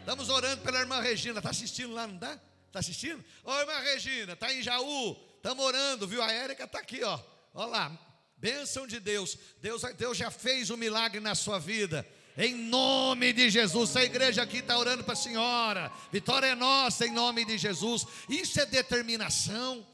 Estamos 0.00 0.28
orando 0.28 0.62
pela 0.62 0.78
irmã 0.78 1.00
Regina, 1.00 1.38
está 1.38 1.50
assistindo 1.50 1.92
lá, 1.92 2.06
não 2.06 2.14
está? 2.14 2.40
Está 2.66 2.78
assistindo? 2.78 3.24
Ô 3.42 3.52
irmã 3.60 3.78
Regina, 3.80 4.34
está 4.34 4.52
em 4.52 4.62
Jaú, 4.62 5.16
estamos 5.36 5.64
orando, 5.64 6.06
viu? 6.06 6.22
A 6.22 6.32
Érica 6.32 6.64
está 6.64 6.78
aqui, 6.78 7.02
ó. 7.02 7.18
Olha 7.52 7.66
lá, 7.66 7.98
bênção 8.36 8.86
de 8.86 9.00
Deus. 9.00 9.36
Deus. 9.60 9.82
Deus 9.96 10.16
já 10.16 10.30
fez 10.30 10.70
um 10.70 10.76
milagre 10.76 11.18
na 11.18 11.34
sua 11.34 11.58
vida. 11.58 12.06
Em 12.40 12.54
nome 12.54 13.32
de 13.32 13.50
Jesus, 13.50 13.96
a 13.96 14.04
igreja 14.04 14.42
aqui 14.42 14.58
está 14.58 14.78
orando 14.78 15.02
para 15.02 15.14
a 15.14 15.16
senhora. 15.16 15.90
Vitória 16.12 16.46
é 16.46 16.54
nossa, 16.54 17.04
em 17.04 17.10
nome 17.10 17.44
de 17.44 17.58
Jesus. 17.58 18.06
Isso 18.28 18.60
é 18.60 18.64
determinação. 18.64 19.84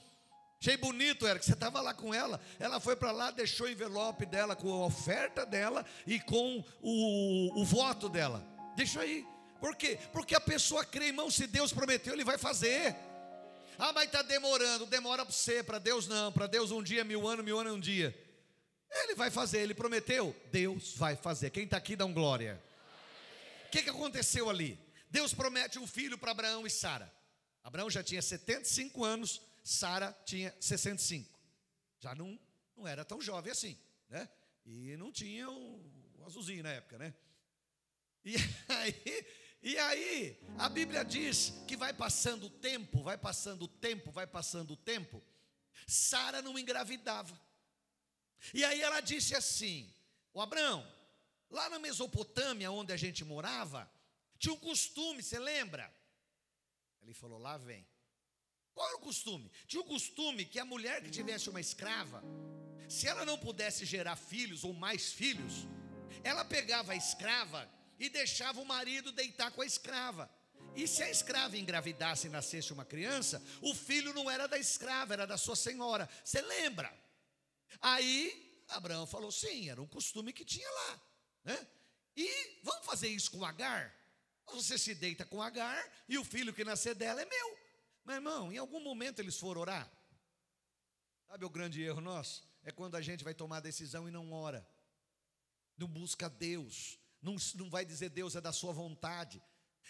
Achei 0.61 0.77
bonito, 0.77 1.27
era 1.27 1.39
que 1.39 1.47
você 1.47 1.55
estava 1.55 1.81
lá 1.81 1.95
com 1.95 2.13
ela. 2.13 2.39
Ela 2.61 2.79
foi 2.81 2.97
para 2.97 3.13
lá, 3.13 3.31
deixou 3.31 3.67
o 3.67 3.71
envelope 3.71 4.27
dela 4.27 4.55
com 4.55 4.71
a 4.71 4.85
oferta 4.85 5.47
dela 5.47 5.87
e 6.07 6.21
com 6.21 6.63
o, 6.83 7.63
o 7.63 7.65
voto 7.65 8.11
dela. 8.11 8.47
Deixa 8.77 9.01
aí. 9.01 9.27
Por 9.59 9.75
quê? 9.75 9.99
Porque 10.13 10.35
a 10.35 10.41
pessoa 10.41 10.85
crê, 10.85 11.07
irmão, 11.07 11.31
se 11.31 11.47
Deus 11.47 11.73
prometeu, 11.73 12.13
Ele 12.13 12.25
vai 12.25 12.37
fazer. 12.37 12.95
Ah, 13.79 13.91
mas 13.95 14.05
está 14.05 14.21
demorando. 14.21 14.85
Demora 14.85 15.25
para 15.25 15.33
você, 15.33 15.63
para 15.63 15.79
Deus 15.79 16.07
não. 16.07 16.31
Para 16.31 16.47
Deus 16.47 16.71
um 16.71 16.83
dia, 16.83 17.05
mil 17.05 17.27
anos, 17.27 17.43
mil 17.43 17.59
anos 17.59 17.73
é 17.73 17.75
um 17.75 17.81
dia. 17.81 18.15
Ele 18.95 19.15
vai 19.15 19.31
fazer, 19.31 19.59
ele 19.59 19.75
prometeu, 19.75 20.35
Deus 20.53 20.97
vai 20.97 21.17
fazer. 21.17 21.51
Quem 21.51 21.65
está 21.65 21.77
aqui 21.77 21.97
dá 21.97 22.05
um 22.05 22.15
glória. 22.15 22.63
O 23.67 23.71
que, 23.71 23.83
que 23.83 23.91
aconteceu 23.91 24.49
ali? 24.49 24.79
Deus 25.11 25.35
promete 25.35 25.79
um 25.79 25.87
filho 25.87 26.17
para 26.17 26.31
Abraão 26.31 26.65
e 26.67 26.71
Sara. 26.71 27.13
Abraão 27.63 27.91
já 27.91 28.03
tinha 28.03 28.23
75 28.23 29.05
anos, 29.05 29.43
Sara 29.65 30.17
tinha 30.25 30.55
65. 30.61 31.29
Já 31.99 32.15
não, 32.15 32.39
não 32.77 32.87
era 32.87 33.05
tão 33.05 33.21
jovem 33.21 33.51
assim, 33.51 33.77
né? 34.09 34.29
E 34.65 34.97
não 34.97 35.11
tinha 35.11 35.51
o, 35.51 35.81
azulzinho 36.27 36.63
na 36.63 36.71
época, 36.71 36.99
né? 36.99 37.15
E 38.25 38.37
aí, 38.69 39.27
e 39.63 39.79
aí, 39.79 40.39
a 40.59 40.69
Bíblia 40.69 41.05
diz 41.05 41.53
que 41.67 41.77
vai 41.77 41.93
passando 41.93 42.47
o 42.47 42.51
tempo, 42.51 43.03
vai 43.03 43.19
passando 43.19 43.63
o 43.63 43.69
tempo, 43.69 44.13
vai 44.13 44.27
passando 44.27 44.73
o 44.73 44.77
tempo. 44.77 45.23
Sara 45.87 46.41
não 46.43 46.59
engravidava. 46.59 47.39
E 48.53 48.65
aí 48.65 48.81
ela 48.83 49.01
disse 49.01 49.35
assim: 49.35 49.93
O 50.33 50.41
Abraão, 50.41 50.87
lá 51.51 51.71
na 51.71 51.79
Mesopotâmia, 51.79 52.71
onde 52.71 52.93
a 52.93 52.97
gente 52.97 53.25
morava, 53.25 53.91
tinha 54.39 54.53
um 54.53 54.59
costume, 54.59 55.23
você 55.23 55.39
lembra? 55.39 55.93
Ele 57.03 57.15
falou: 57.15 57.39
Lá 57.39 57.57
vem. 57.57 57.87
Qual 58.75 58.89
era 58.89 58.97
o 58.97 59.01
costume? 59.01 59.51
Tinha 59.69 59.81
o 59.81 59.87
costume 59.87 60.45
que 60.45 60.59
a 60.59 60.65
mulher 60.65 61.01
que 61.03 61.11
tivesse 61.11 61.49
uma 61.49 61.61
escrava, 61.61 62.23
se 62.89 63.07
ela 63.07 63.25
não 63.25 63.39
pudesse 63.39 63.85
gerar 63.85 64.17
filhos 64.17 64.65
ou 64.65 64.73
mais 64.73 65.13
filhos, 65.13 65.67
ela 66.25 66.45
pegava 66.45 66.93
a 66.93 66.97
escrava 66.97 67.71
e 67.99 68.09
deixava 68.09 68.61
o 68.61 68.67
marido 68.67 69.13
deitar 69.13 69.53
com 69.53 69.63
a 69.63 69.67
escrava. 69.67 70.29
E 70.75 70.89
se 70.89 71.05
a 71.05 71.11
escrava 71.11 71.57
engravidasse 71.57 72.27
e 72.27 72.31
nascesse 72.31 72.73
uma 72.73 72.85
criança, 72.85 73.41
o 73.63 73.73
filho 73.75 74.13
não 74.13 74.29
era 74.29 74.49
da 74.49 74.59
escrava, 74.59 75.15
era 75.15 75.27
da 75.27 75.37
sua 75.37 75.55
senhora. 75.55 76.09
Você 76.25 76.41
lembra? 76.43 76.93
Aí 77.81 78.65
Abraão 78.69 79.07
falou: 79.07 79.31
sim, 79.31 79.69
era 79.69 79.81
um 79.81 79.87
costume 79.87 80.33
que 80.33 80.45
tinha 80.45 80.71
lá. 80.71 81.01
Né? 81.45 81.69
E 82.17 82.61
vamos 82.63 82.87
fazer 82.87 83.09
isso 83.09 83.31
com 83.31 83.45
Agar? 83.45 83.95
Você 84.53 84.79
se 84.79 84.95
deita 84.95 85.25
com 85.25 85.43
Agar 85.43 85.91
e 86.09 86.19
o 86.19 86.25
filho 86.25 86.53
que 86.53 86.65
nascer 86.65 86.95
dela 86.95 87.23
é 87.23 87.25
meu. 87.25 87.59
Meu 88.05 88.15
irmão, 88.17 88.53
em 88.53 88.59
algum 88.59 88.81
momento 88.81 89.21
eles 89.21 89.39
foram 89.39 89.63
orar. 89.63 89.91
Sabe 91.27 91.45
o 91.45 91.51
grande 91.51 91.83
erro 91.83 92.01
nosso? 92.01 92.47
É 92.63 92.71
quando 92.71 92.95
a 92.95 93.01
gente 93.01 93.25
vai 93.25 93.35
tomar 93.35 93.61
decisão 93.61 94.09
e 94.09 94.11
não 94.11 94.33
ora, 94.33 94.67
não 95.77 95.89
busca 95.89 96.29
Deus, 96.29 96.99
não, 97.21 97.37
não 97.57 97.69
vai 97.69 97.85
dizer 97.85 98.11
Deus 98.11 98.37
é 98.37 98.41
da 98.41 98.53
sua 98.53 98.73
vontade. 98.73 99.43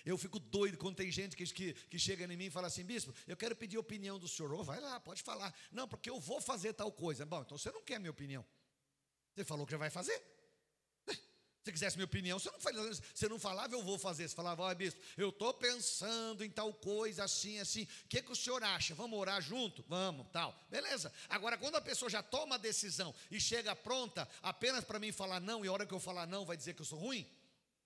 Eu 0.05 0.19
fico 0.19 0.39
doido 0.39 0.77
quando 0.77 0.97
tem 0.97 1.11
gente 1.11 1.37
que, 1.37 1.47
que, 1.47 1.73
que, 1.73 1.99
chega 1.99 2.25
em 2.25 2.37
mim 2.37 2.47
e 2.47 2.51
fala 2.51 2.67
assim, 2.67 2.85
bispo, 2.85 3.15
eu 3.27 3.37
quero 3.37 3.57
pedir 3.57 3.77
a 3.77 3.81
opinião 3.81 4.19
do 4.19 4.29
senhor. 4.29 4.53
Oh, 4.53 4.63
vai 4.63 4.81
lá, 4.81 5.01
pode 5.01 5.23
falar. 5.23 5.55
Não, 5.71 5.89
porque 5.89 6.11
eu 6.11 6.21
vou 6.21 6.41
fazer 6.41 6.73
tal 6.75 6.93
coisa. 6.93 7.25
Bom, 7.25 7.43
então 7.43 7.57
você 7.57 7.71
não 7.71 7.83
quer 7.83 7.99
minha 7.99 8.11
opinião. 8.11 8.45
Você 9.35 9.45
falou 9.45 9.65
que 9.65 9.73
já 9.73 9.79
vai 9.79 9.91
fazer. 9.91 10.23
Se 11.65 11.73
quisesse 11.73 11.97
minha 11.97 12.05
opinião, 12.05 12.39
você 12.39 12.51
não, 12.51 12.61
falava, 12.61 12.93
você 13.15 13.29
não 13.29 13.39
falava, 13.39 13.75
eu 13.75 13.83
vou 13.83 13.99
fazer. 13.99 14.29
Você 14.29 14.35
falava, 14.35 14.63
ó, 14.63 14.75
bispo, 14.75 15.01
eu 15.17 15.31
estou 15.31 15.55
pensando 15.55 16.45
em 16.45 16.51
tal 16.51 16.73
coisa, 16.75 17.25
assim, 17.25 17.59
assim. 17.59 17.85
O 18.05 18.09
que, 18.09 18.21
que 18.21 18.33
o 18.33 18.37
senhor 18.37 18.63
acha? 18.63 18.95
Vamos 18.95 19.19
orar 19.19 19.41
junto? 19.41 19.83
Vamos, 19.89 20.27
tal. 20.31 20.55
Beleza. 20.69 21.11
Agora, 21.31 21.57
quando 21.57 21.77
a 21.77 21.81
pessoa 21.81 22.11
já 22.11 22.23
toma 22.23 22.57
a 22.57 22.59
decisão 22.59 23.15
e 23.31 23.41
chega 23.41 23.75
pronta 23.75 24.29
apenas 24.43 24.85
para 24.85 24.99
mim 24.99 25.13
falar 25.13 25.41
não, 25.41 25.65
e 25.65 25.69
a 25.69 25.73
hora 25.73 25.87
que 25.87 25.95
eu 25.95 26.01
falar 26.01 26.27
não 26.27 26.45
vai 26.45 26.59
dizer 26.59 26.75
que 26.75 26.83
eu 26.83 26.87
sou 26.87 26.99
ruim? 26.99 27.27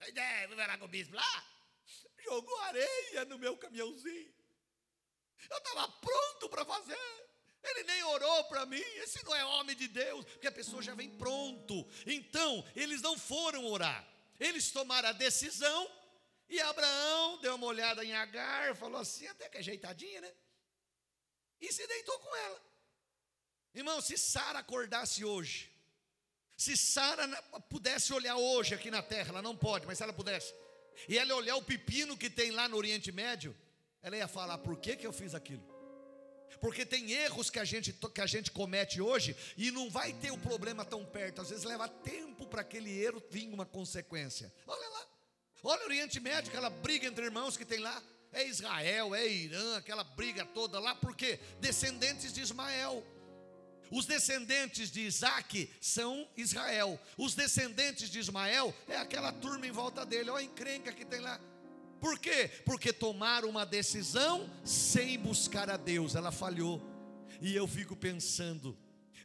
É, 0.01 0.47
vai 0.49 0.67
lá 0.67 0.77
com 0.79 0.85
o 0.85 0.89
bispo 0.89 1.15
lá 1.15 1.58
jogou 2.29 2.59
areia 2.61 3.25
no 3.25 3.39
meu 3.39 3.57
caminhãozinho. 3.57 4.33
Eu 5.51 5.59
estava 5.59 5.89
pronto 5.89 6.49
para 6.49 6.65
fazer. 6.65 6.99
Ele 7.63 7.83
nem 7.85 8.03
orou 8.05 8.45
para 8.45 8.67
mim. 8.67 8.89
Esse 9.03 9.25
não 9.25 9.35
é 9.35 9.45
homem 9.45 9.77
de 9.77 9.89
Deus, 9.89 10.25
porque 10.25 10.47
a 10.47 10.53
pessoa 10.53 10.83
já 10.83 10.95
vem 10.95 11.11
pronto. 11.17 11.87
Então, 12.07 12.51
eles 12.75 13.01
não 13.03 13.17
foram 13.19 13.65
orar. 13.67 14.07
Eles 14.39 14.71
tomaram 14.71 15.09
a 15.09 15.13
decisão 15.13 15.81
E 16.49 16.61
Abraão 16.61 17.39
deu 17.39 17.57
uma 17.57 17.67
olhada 17.67 18.03
em 18.03 18.15
Agar, 18.15 18.75
falou 18.75 19.01
assim, 19.01 19.27
até 19.27 19.49
que 19.49 19.59
ajeitadinha, 19.59 20.21
né? 20.23 20.33
E 21.61 21.71
se 21.71 21.87
deitou 21.87 22.19
com 22.21 22.37
ela. 22.37 22.61
Irmão, 23.75 24.01
se 24.01 24.17
Sara 24.17 24.61
acordasse 24.61 25.25
hoje, 25.25 25.71
se 26.57 26.77
Sara 26.77 27.27
pudesse 27.69 28.13
olhar 28.15 28.37
hoje 28.37 28.75
aqui 28.75 28.91
na 28.91 29.03
terra, 29.03 29.29
ela 29.29 29.43
não 29.43 29.55
pode, 29.55 29.87
mas 29.87 29.99
se 29.99 30.05
ela 30.05 30.13
pudesse, 30.13 30.55
e 31.07 31.19
ela 31.19 31.35
olhar 31.35 31.57
o 31.57 31.63
pepino 31.63 32.17
que 32.17 32.31
tem 32.31 32.51
lá 32.51 32.69
no 32.69 32.77
Oriente 32.77 33.13
Médio, 33.13 33.55
ela 34.03 34.17
ia 34.17 34.29
falar: 34.29 34.59
por 34.59 34.79
que, 34.79 34.97
que 34.97 35.07
eu 35.07 35.13
fiz 35.13 35.35
aquilo? 35.35 35.63
Porque 36.61 36.85
tem 36.85 37.13
erros 37.13 37.51
que 37.51 37.59
a, 37.59 37.65
gente, 37.65 37.93
que 37.93 38.21
a 38.21 38.27
gente 38.27 38.51
comete 38.51 39.01
hoje 39.01 39.37
e 39.57 39.71
não 39.71 39.91
vai 39.91 40.13
ter 40.15 40.31
o 40.31 40.39
problema 40.39 40.85
tão 40.85 41.05
perto. 41.05 41.41
Às 41.41 41.51
vezes 41.51 41.65
leva 41.65 41.89
tempo 41.89 42.47
para 42.47 42.63
aquele 42.63 42.91
erro 43.01 43.23
vir 43.31 43.49
uma 43.49 43.67
consequência. 43.67 44.53
Olha 44.67 44.89
lá, 44.89 45.07
olha 45.63 45.83
o 45.83 45.87
Oriente 45.87 46.19
Médio, 46.19 46.51
aquela 46.51 46.71
briga 46.71 47.07
entre 47.07 47.25
irmãos 47.25 47.57
que 47.57 47.65
tem 47.65 47.79
lá. 47.79 48.03
É 48.33 48.47
Israel, 48.47 49.15
é 49.15 49.27
Irã, 49.27 49.77
aquela 49.77 50.05
briga 50.05 50.45
toda 50.45 50.79
lá, 50.79 50.95
porque 50.95 51.39
descendentes 51.61 52.33
de 52.33 52.43
Ismael. 52.43 53.05
Os 53.91 54.07
descendentes 54.07 54.91
de 54.91 55.01
Isaac 55.01 55.71
são 55.81 56.29
Israel. 56.37 57.01
Os 57.17 57.35
descendentes 57.35 58.11
de 58.11 58.19
Ismael 58.19 58.75
é 58.89 58.97
aquela 58.97 59.33
turma 59.33 59.67
em 59.67 59.71
volta 59.71 60.05
dele. 60.05 60.31
Olha 60.31 60.41
a 60.41 60.45
encrenca 60.45 60.93
que 60.93 61.05
tem 61.05 61.21
lá. 61.21 61.41
Por 62.01 62.19
quê? 62.19 62.51
Porque 62.65 62.93
tomaram 62.93 63.49
uma 63.49 63.67
decisão 63.67 64.49
sem 64.65 65.19
buscar 65.19 65.69
a 65.69 65.77
Deus. 65.77 66.15
Ela 66.15 66.31
falhou. 66.31 66.83
E 67.41 67.55
eu 67.55 67.67
fico 67.67 67.95
pensando, 67.95 68.77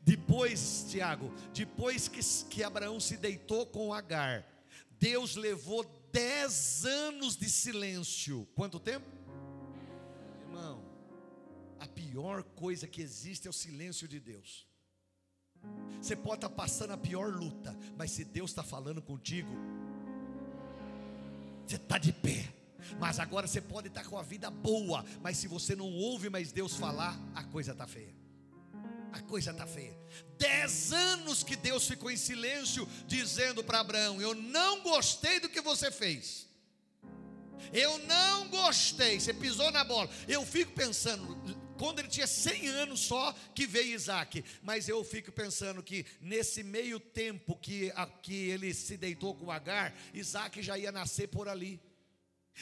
depois, 0.02 0.86
Tiago, 0.90 1.34
depois 1.54 2.08
que, 2.08 2.22
que 2.50 2.64
Abraão 2.64 3.00
se 3.00 3.18
deitou 3.18 3.66
com 3.66 3.94
Agar, 3.94 4.46
Deus 5.00 5.36
levou 5.36 5.84
dez 6.12 6.86
anos 6.86 7.36
de 7.36 7.50
silêncio. 7.50 8.48
Quanto 8.54 8.80
tempo? 8.80 9.06
Irmão, 10.46 10.84
a 11.84 11.88
pior 11.88 12.44
coisa 12.44 12.88
que 12.88 13.02
existe 13.02 13.46
é 13.46 13.50
o 13.50 13.54
silêncio 13.54 14.08
de 14.08 14.18
Deus. 14.18 14.66
Você 16.02 16.16
pode 16.16 16.38
estar 16.38 16.50
passando 16.50 16.92
a 16.92 16.98
pior 16.98 17.34
luta, 17.34 17.78
mas 17.98 18.12
se 18.12 18.24
Deus 18.24 18.52
está 18.52 18.64
falando 18.64 19.02
contigo, 19.02 19.52
você 21.66 21.76
está 21.76 21.98
de 21.98 22.14
pé. 22.14 22.54
Mas 23.00 23.20
agora 23.20 23.48
você 23.48 23.62
pode 23.62 23.88
estar 23.90 24.06
com 24.06 24.18
a 24.18 24.24
vida 24.24 24.50
boa, 24.50 25.06
mas 25.22 25.38
se 25.38 25.48
você 25.48 25.76
não 25.76 25.92
ouve 25.92 26.30
mais 26.30 26.52
Deus 26.52 26.76
falar, 26.76 27.18
a 27.36 27.44
coisa 27.44 27.74
está 27.74 27.86
feia. 27.86 28.14
A 29.12 29.22
coisa 29.22 29.52
está 29.52 29.68
feia. 29.68 29.98
Dez 30.38 30.92
anos 30.92 31.44
que 31.44 31.56
Deus 31.56 31.88
ficou 31.88 32.10
em 32.10 32.18
silêncio, 32.18 32.88
dizendo 33.08 33.64
para 33.64 33.80
Abraão: 33.80 34.22
Eu 34.22 34.34
não 34.34 34.82
gostei 34.84 35.40
do 35.40 35.50
que 35.50 35.62
você 35.62 35.92
fez. 35.92 36.48
Eu 37.72 37.98
não 38.00 38.50
gostei. 38.50 39.20
Você 39.20 39.34
pisou 39.34 39.72
na 39.72 39.84
bola. 39.84 40.10
Eu 40.28 40.46
fico 40.46 40.74
pensando, 40.74 41.38
quando 41.84 42.00
ele 42.00 42.08
tinha 42.08 42.26
100 42.26 42.68
anos 42.70 43.02
só 43.02 43.36
que 43.54 43.68
veio 43.68 43.94
Isaac. 43.94 44.42
Mas 44.62 44.88
eu 44.88 45.04
fico 45.04 45.34
pensando 45.34 45.84
que 45.84 46.06
nesse 46.22 46.64
meio 46.64 46.98
tempo 46.98 47.58
que, 47.58 47.92
a, 47.94 48.06
que 48.06 48.34
ele 48.52 48.74
se 48.74 48.96
deitou 48.96 49.36
com 49.36 49.52
Agar, 49.52 49.94
Isaac 50.14 50.64
já 50.64 50.78
ia 50.78 50.94
nascer 50.94 51.28
por 51.28 51.50
ali. 51.50 51.82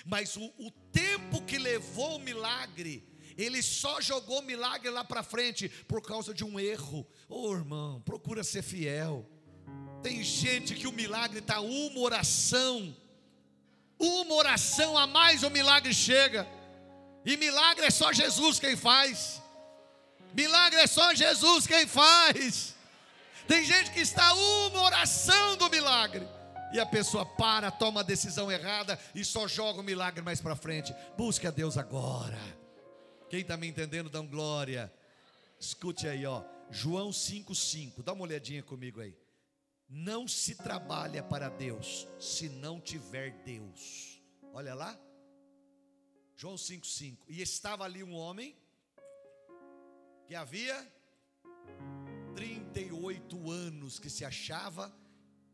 Mas 0.07 0.35
o, 0.35 0.51
o 0.57 0.71
tempo 0.91 1.39
que 1.43 1.59
levou 1.59 2.15
o 2.15 2.19
milagre, 2.19 3.07
ele 3.37 3.61
só 3.61 4.01
jogou 4.01 4.41
milagre 4.41 4.89
lá 4.89 5.03
para 5.03 5.21
frente 5.21 5.69
por 5.69 6.01
causa 6.01 6.33
de 6.33 6.43
um 6.43 6.59
erro. 6.59 7.05
Ô 7.29 7.49
oh, 7.49 7.53
irmão, 7.53 8.01
procura 8.01 8.43
ser 8.43 8.63
fiel. 8.63 9.29
Tem 10.01 10.23
gente 10.23 10.73
que 10.73 10.87
o 10.87 10.91
milagre 10.91 11.37
está 11.37 11.61
uma 11.61 11.99
oração, 11.99 12.97
uma 13.99 14.33
oração 14.33 14.97
a 14.97 15.05
mais 15.05 15.43
o 15.43 15.51
milagre 15.51 15.93
chega. 15.93 16.60
E 17.25 17.37
milagre 17.37 17.85
é 17.85 17.91
só 17.91 18.11
Jesus 18.11 18.59
quem 18.59 18.75
faz. 18.75 19.41
Milagre 20.33 20.79
é 20.79 20.87
só 20.87 21.13
Jesus 21.13 21.67
quem 21.67 21.85
faz. 21.85 22.75
Tem 23.47 23.63
gente 23.65 23.91
que 23.91 23.99
está 23.99 24.33
uma 24.33 24.81
oração 24.81 25.57
do 25.57 25.69
milagre 25.69 26.27
e 26.73 26.79
a 26.79 26.85
pessoa 26.85 27.25
para, 27.25 27.69
toma 27.69 27.99
a 27.99 28.03
decisão 28.03 28.51
errada 28.51 28.97
e 29.13 29.25
só 29.25 29.47
joga 29.47 29.81
o 29.81 29.83
milagre 29.83 30.21
mais 30.21 30.39
para 30.39 30.55
frente. 30.55 30.95
Busque 31.17 31.45
a 31.45 31.51
Deus 31.51 31.77
agora. 31.77 32.39
Quem 33.29 33.41
está 33.41 33.57
me 33.57 33.67
entendendo, 33.67 34.09
dá 34.09 34.21
um 34.21 34.27
glória. 34.27 34.91
Escute 35.59 36.07
aí, 36.07 36.25
ó. 36.25 36.43
João 36.69 37.09
5,5. 37.09 38.01
Dá 38.03 38.13
uma 38.13 38.23
olhadinha 38.23 38.63
comigo 38.63 39.01
aí. 39.01 39.15
Não 39.89 40.27
se 40.27 40.55
trabalha 40.55 41.21
para 41.21 41.49
Deus 41.49 42.07
se 42.17 42.47
não 42.47 42.79
tiver 42.79 43.31
Deus. 43.43 44.21
Olha 44.53 44.73
lá. 44.73 44.97
João 46.41 46.55
5,5. 46.55 47.19
E 47.27 47.39
estava 47.39 47.83
ali 47.83 48.03
um 48.03 48.15
homem 48.15 48.57
que 50.25 50.33
havia 50.33 50.91
38 52.35 53.51
anos 53.51 53.99
que 53.99 54.09
se 54.09 54.25
achava 54.25 54.91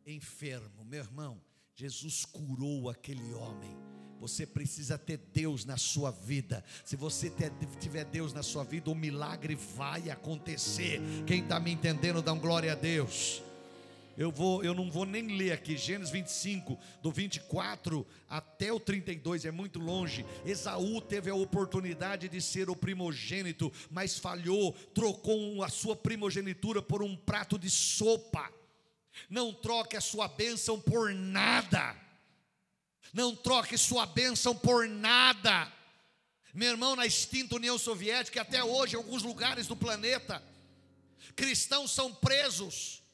enfermo. 0.06 0.86
Meu 0.86 1.04
irmão, 1.04 1.42
Jesus 1.76 2.24
curou 2.24 2.90
aquele 2.90 3.34
homem. 3.34 3.78
Você 4.22 4.46
precisa 4.46 4.98
ter 4.98 5.18
Deus 5.18 5.66
na 5.66 5.76
sua 5.76 6.10
vida. 6.10 6.64
Se 6.86 6.96
você 6.96 7.30
tiver 7.82 8.06
Deus 8.06 8.32
na 8.32 8.42
sua 8.42 8.64
vida, 8.64 8.90
o 8.90 8.96
milagre 8.96 9.56
vai 9.56 10.10
acontecer. 10.10 11.02
Quem 11.28 11.44
está 11.44 11.60
me 11.60 11.70
entendendo, 11.70 12.22
dá 12.22 12.32
um 12.32 12.40
glória 12.40 12.72
a 12.72 12.76
Deus. 12.76 13.44
Eu, 14.18 14.32
vou, 14.32 14.64
eu 14.64 14.74
não 14.74 14.90
vou 14.90 15.06
nem 15.06 15.38
ler 15.38 15.52
aqui, 15.52 15.78
Gênesis 15.78 16.12
25, 16.12 16.80
do 17.04 17.12
24 17.12 18.06
até 18.28 18.74
o 18.74 18.80
32, 18.80 19.46
é 19.46 19.52
muito 19.52 19.78
longe. 19.78 20.26
Esaú 20.44 21.00
teve 21.00 21.30
a 21.30 21.36
oportunidade 21.36 22.28
de 22.28 22.42
ser 22.42 22.68
o 22.68 22.76
primogênito, 22.76 23.72
mas 23.92 24.18
falhou, 24.18 24.74
trocou 24.96 25.64
a 25.64 25.70
sua 25.70 25.96
primogenitura 25.96 26.82
por 26.82 27.04
um 27.04 27.16
prato 27.16 27.60
de 27.60 27.70
sopa. 27.70 28.52
Não 29.30 29.54
troque 29.54 29.96
a 29.96 30.02
sua 30.02 30.28
bênção 30.28 30.82
por 30.82 31.14
nada. 31.14 31.96
Não 33.14 33.36
troque 33.36 33.78
sua 33.78 34.08
bênção 34.08 34.56
por 34.56 34.88
nada. 34.90 35.72
Meu 36.56 36.72
irmão, 36.72 36.96
na 36.96 37.06
extinta 37.06 37.56
União 37.56 37.78
Soviética, 37.78 38.42
até 38.42 38.64
hoje, 38.64 38.96
em 38.96 38.98
alguns 38.98 39.22
lugares 39.22 39.68
do 39.68 39.76
planeta, 39.76 40.44
cristãos 41.36 41.92
são 41.92 42.12
presos 42.12 43.06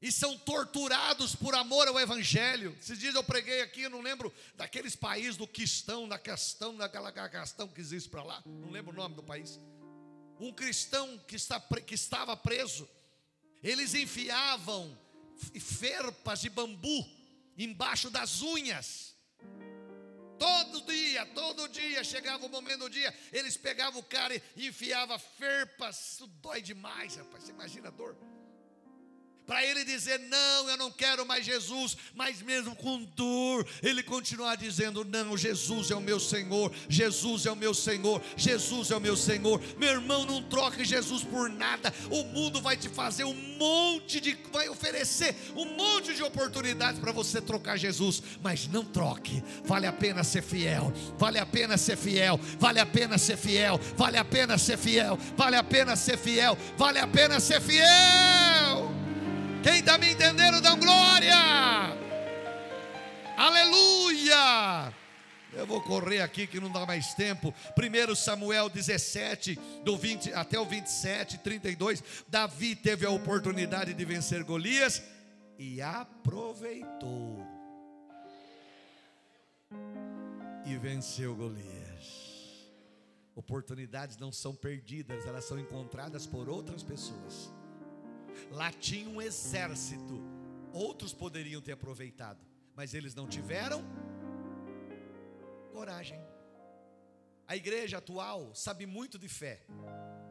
e 0.00 0.12
são 0.12 0.38
torturados 0.38 1.34
por 1.34 1.54
amor 1.54 1.88
ao 1.88 1.98
Evangelho. 1.98 2.76
Esses 2.80 2.98
dias 2.98 3.14
eu 3.14 3.24
preguei 3.24 3.62
aqui, 3.62 3.82
eu 3.82 3.90
não 3.90 4.00
lembro 4.00 4.32
daqueles 4.54 4.94
países 4.94 5.36
do 5.36 5.46
Quistão, 5.46 6.08
da 6.08 6.18
questão, 6.18 6.76
daquela 6.76 7.10
questão 7.28 7.66
que 7.66 7.80
existe 7.80 8.08
para 8.08 8.22
lá, 8.22 8.42
não 8.46 8.70
lembro 8.70 8.92
o 8.92 8.96
nome 8.96 9.14
do 9.14 9.22
país. 9.22 9.58
Um 10.38 10.52
cristão 10.52 11.18
que, 11.26 11.34
está, 11.34 11.60
que 11.60 11.94
estava 11.94 12.36
preso, 12.36 12.88
eles 13.62 13.92
enfiavam 13.94 14.96
ferpas 15.60 16.40
de 16.40 16.48
bambu 16.48 17.04
embaixo 17.56 18.08
das 18.08 18.40
unhas. 18.40 19.16
Todo 20.38 20.82
dia, 20.82 21.26
todo 21.26 21.68
dia, 21.68 22.04
chegava 22.04 22.46
o 22.46 22.48
momento 22.48 22.82
do 22.82 22.90
dia, 22.90 23.12
eles 23.32 23.56
pegavam 23.56 24.00
o 24.00 24.04
cara 24.04 24.40
e 24.54 24.68
enfiavam 24.68 25.18
ferpas, 25.18 26.12
isso 26.12 26.28
dói 26.28 26.62
demais, 26.62 27.16
rapaz, 27.16 27.42
você 27.42 27.50
imagina 27.50 27.88
a 27.88 27.90
dor 27.90 28.16
para 29.48 29.64
ele 29.64 29.82
dizer: 29.82 30.20
Não, 30.28 30.68
eu 30.68 30.76
não 30.76 30.90
quero 30.90 31.24
mais 31.24 31.44
Jesus, 31.44 31.96
mas 32.14 32.42
mesmo 32.42 32.76
com 32.76 33.02
dor, 33.16 33.66
ele 33.82 34.02
continuar 34.02 34.56
dizendo: 34.56 35.06
Não, 35.06 35.38
Jesus 35.38 35.90
é 35.90 35.96
o 35.96 36.02
meu 36.02 36.20
Senhor, 36.20 36.70
Jesus 36.86 37.46
é 37.46 37.50
o 37.50 37.56
meu 37.56 37.72
Senhor, 37.72 38.22
Jesus 38.36 38.90
é 38.90 38.96
o 38.96 39.00
meu 39.00 39.16
Senhor. 39.16 39.58
Meu 39.78 39.88
irmão, 39.88 40.26
não 40.26 40.42
troque 40.42 40.84
Jesus 40.84 41.24
por 41.24 41.48
nada. 41.48 41.92
O 42.10 42.24
mundo 42.24 42.60
vai 42.60 42.76
te 42.76 42.90
fazer 42.90 43.24
um 43.24 43.32
monte 43.56 44.20
de, 44.20 44.36
vai 44.52 44.68
oferecer 44.68 45.34
um 45.56 45.64
monte 45.64 46.14
de 46.14 46.22
oportunidades 46.22 47.00
para 47.00 47.10
você 47.10 47.40
trocar 47.40 47.78
Jesus, 47.78 48.22
mas 48.42 48.68
não 48.68 48.84
troque. 48.84 49.42
Vale 49.64 49.86
a 49.86 49.92
pena 49.92 50.22
ser 50.22 50.42
fiel, 50.42 50.92
vale 51.16 51.38
a 51.38 51.46
pena 51.46 51.78
ser 51.78 51.96
fiel, 51.96 52.38
vale 52.58 52.80
a 52.80 52.84
pena 52.84 53.16
ser 53.16 53.38
fiel, 53.38 53.80
vale 53.96 54.18
a 54.18 54.24
pena 54.24 54.58
ser 54.58 54.76
fiel, 54.76 55.18
vale 55.34 55.56
a 55.56 55.64
pena 55.64 55.96
ser 55.96 56.18
fiel, 56.18 56.58
vale 56.76 56.98
a 56.98 57.06
pena 57.06 57.40
ser 57.40 57.62
fiel. 57.62 58.47
Quem 59.62 59.80
está 59.80 59.98
me 59.98 60.12
entendendo, 60.12 60.60
dá 60.60 60.74
glória. 60.74 61.34
Aleluia. 63.36 64.94
Eu 65.52 65.66
vou 65.66 65.80
correr 65.80 66.20
aqui 66.20 66.46
que 66.46 66.60
não 66.60 66.70
dá 66.70 66.86
mais 66.86 67.14
tempo. 67.14 67.52
1 67.76 68.14
Samuel 68.14 68.68
17, 68.68 69.58
do 69.84 69.96
20 69.96 70.32
até 70.32 70.58
o 70.58 70.64
27, 70.64 71.38
32. 71.38 72.02
Davi 72.28 72.76
teve 72.76 73.04
a 73.06 73.10
oportunidade 73.10 73.94
de 73.94 74.04
vencer 74.04 74.44
Golias 74.44 75.02
e 75.58 75.82
aproveitou. 75.82 77.46
E 80.64 80.76
venceu 80.76 81.34
Golias. 81.34 82.28
Oportunidades 83.34 84.16
não 84.16 84.30
são 84.30 84.54
perdidas, 84.54 85.26
elas 85.26 85.44
são 85.44 85.58
encontradas 85.58 86.26
por 86.26 86.48
outras 86.48 86.82
pessoas. 86.82 87.52
Lá 88.50 88.72
tinha 88.72 89.08
um 89.08 89.20
exército. 89.20 90.20
Outros 90.72 91.12
poderiam 91.12 91.60
ter 91.60 91.72
aproveitado, 91.72 92.44
mas 92.74 92.94
eles 92.94 93.14
não 93.14 93.26
tiveram 93.26 93.82
coragem. 95.72 96.20
A 97.46 97.56
igreja 97.56 97.98
atual 97.98 98.54
sabe 98.54 98.84
muito 98.84 99.18
de 99.18 99.28
fé, 99.28 99.64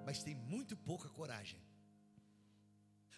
mas 0.05 0.22
tem 0.22 0.36
muito 0.36 0.78
pouca 0.78 1.10
coragem. 1.10 1.60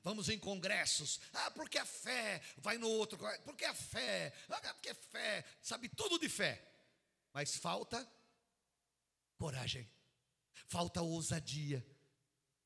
Vamos 0.01 0.29
em 0.29 0.39
congressos, 0.39 1.19
ah, 1.33 1.51
porque 1.51 1.77
a 1.77 1.85
fé, 1.85 2.41
vai 2.57 2.77
no 2.77 2.87
outro, 2.87 3.19
porque 3.43 3.65
a 3.65 3.73
fé, 3.73 4.33
ah, 4.49 4.73
porque 4.73 4.89
a 4.89 4.95
fé, 4.95 5.43
sabe 5.61 5.89
tudo 5.89 6.17
de 6.17 6.29
fé, 6.29 6.65
mas 7.33 7.57
falta 7.57 8.09
coragem, 9.37 9.89
falta 10.67 11.01
ousadia, 11.01 11.85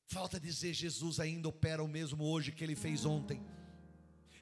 falta 0.06 0.38
dizer: 0.38 0.72
Jesus 0.72 1.20
ainda 1.20 1.48
opera 1.48 1.82
o 1.82 1.88
mesmo 1.88 2.24
hoje 2.24 2.52
que 2.52 2.62
ele 2.62 2.76
fez 2.76 3.04
ontem. 3.04 3.40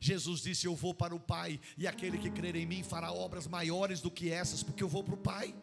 Jesus 0.00 0.40
disse: 0.40 0.66
Eu 0.66 0.74
vou 0.74 0.92
para 0.92 1.14
o 1.14 1.20
Pai, 1.20 1.60
e 1.78 1.86
aquele 1.86 2.18
que 2.18 2.30
crer 2.30 2.56
em 2.56 2.66
mim 2.66 2.82
fará 2.82 3.12
obras 3.12 3.46
maiores 3.46 4.00
do 4.00 4.10
que 4.10 4.30
essas, 4.30 4.62
porque 4.62 4.82
eu 4.82 4.88
vou 4.88 5.04
para 5.04 5.14
o 5.14 5.18
Pai. 5.18 5.54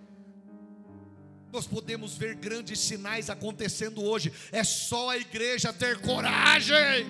Nós 1.52 1.66
podemos 1.66 2.16
ver 2.16 2.36
grandes 2.36 2.80
sinais 2.80 3.30
acontecendo 3.30 4.04
hoje, 4.04 4.32
é 4.52 4.64
só 4.64 5.10
a 5.10 5.18
igreja 5.18 5.74
ter 5.74 6.00
coragem. 6.00 7.08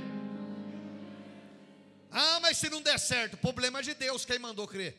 Ah, 2.10 2.40
mas 2.40 2.58
se 2.58 2.70
não 2.70 2.82
der 2.82 2.98
certo, 2.98 3.38
problema 3.38 3.80
é 3.80 3.84
de 3.84 3.94
Deus, 3.94 4.26
quem 4.26 4.40
mandou 4.40 4.68
crer? 4.68 4.98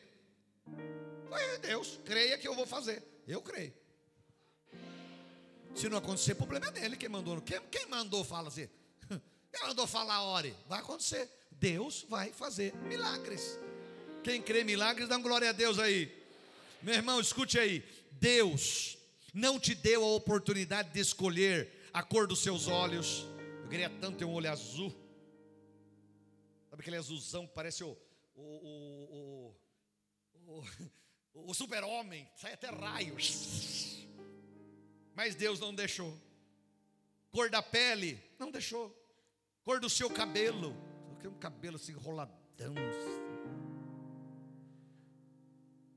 Foi 1.27 1.57
Deus, 1.59 1.99
creia 2.05 2.37
que 2.37 2.47
eu 2.47 2.55
vou 2.55 2.65
fazer, 2.65 3.03
eu 3.27 3.41
creio. 3.41 3.73
Se 5.75 5.89
não 5.89 5.97
acontecer, 5.97 6.35
problema 6.35 6.67
é 6.67 6.71
dele, 6.71 6.97
quem 6.97 7.09
mandou, 7.09 7.41
quem, 7.41 7.59
quem 7.71 7.87
mandou 7.87 8.23
fala 8.23 8.49
assim, 8.49 8.69
quem 9.09 9.61
mandou 9.67 9.87
falar, 9.87 10.23
ore, 10.23 10.55
vai 10.67 10.79
acontecer. 10.79 11.29
Deus 11.51 12.05
vai 12.09 12.31
fazer 12.31 12.75
milagres. 12.87 13.59
Quem 14.23 14.41
crê 14.41 14.63
milagres, 14.63 15.07
dá 15.07 15.17
glória 15.17 15.49
a 15.49 15.53
Deus 15.53 15.79
aí. 15.79 16.11
Meu 16.81 16.95
irmão, 16.95 17.19
escute 17.19 17.59
aí. 17.59 17.83
Deus 18.11 18.97
não 19.33 19.59
te 19.59 19.73
deu 19.73 20.03
a 20.03 20.07
oportunidade 20.15 20.89
de 20.89 20.99
escolher 20.99 21.71
a 21.93 22.03
cor 22.03 22.27
dos 22.27 22.41
seus 22.41 22.67
olhos. 22.67 23.25
Eu 23.63 23.69
queria 23.69 23.89
tanto 23.89 24.17
ter 24.17 24.25
um 24.25 24.33
olho 24.33 24.51
azul. 24.51 24.93
Sabe 26.69 26.81
aquele 26.81 26.97
azulzão 26.97 27.47
que 27.47 27.53
parece 27.53 27.83
o, 27.83 27.97
o, 28.35 28.41
o, 28.41 29.55
o, 30.47 30.63
o, 31.33 31.51
o 31.51 31.53
super-homem, 31.53 32.27
sai 32.35 32.53
até 32.53 32.69
raios. 32.69 33.90
Mas 35.21 35.35
Deus 35.35 35.59
não 35.59 35.71
deixou. 35.71 36.19
Cor 37.31 37.47
da 37.47 37.61
pele, 37.61 38.19
não 38.39 38.49
deixou. 38.49 38.89
Cor 39.63 39.79
do 39.79 39.87
seu 39.87 40.09
cabelo, 40.09 40.75
um 41.23 41.37
cabelo 41.37 41.75
assim 41.75 41.91
enroladão. 41.91 42.73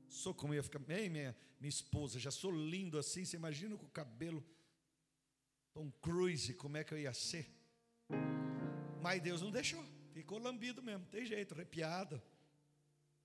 Sou 0.07 0.31
como 0.31 0.53
ia 0.53 0.61
ficar, 0.61 0.77
bem, 0.77 1.09
minha, 1.09 1.35
minha 1.59 1.69
esposa, 1.69 2.19
já 2.19 2.29
sou 2.29 2.51
lindo 2.51 2.99
assim. 2.99 3.25
Você 3.25 3.35
imagina 3.35 3.75
com 3.75 3.87
o 3.87 3.89
cabelo 3.89 4.45
Tom 5.73 5.89
Cruise, 6.03 6.53
como 6.53 6.77
é 6.77 6.83
que 6.83 6.93
eu 6.93 6.99
ia 6.99 7.11
ser? 7.11 7.49
Mas 9.01 9.23
Deus 9.23 9.41
não 9.41 9.49
deixou, 9.49 9.83
ficou 10.13 10.37
lambido 10.37 10.83
mesmo, 10.83 11.03
tem 11.07 11.25
jeito, 11.25 11.55
arrepiado. 11.55 12.21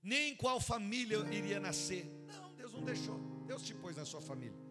Nem 0.01 0.35
qual 0.35 0.59
família 0.59 1.19
iria 1.31 1.59
nascer. 1.59 2.05
Não, 2.25 2.55
Deus 2.55 2.73
não 2.73 2.83
deixou. 2.83 3.19
Deus 3.45 3.61
te 3.61 3.75
pôs 3.75 3.95
na 3.95 4.03
sua 4.03 4.19
família. 4.19 4.70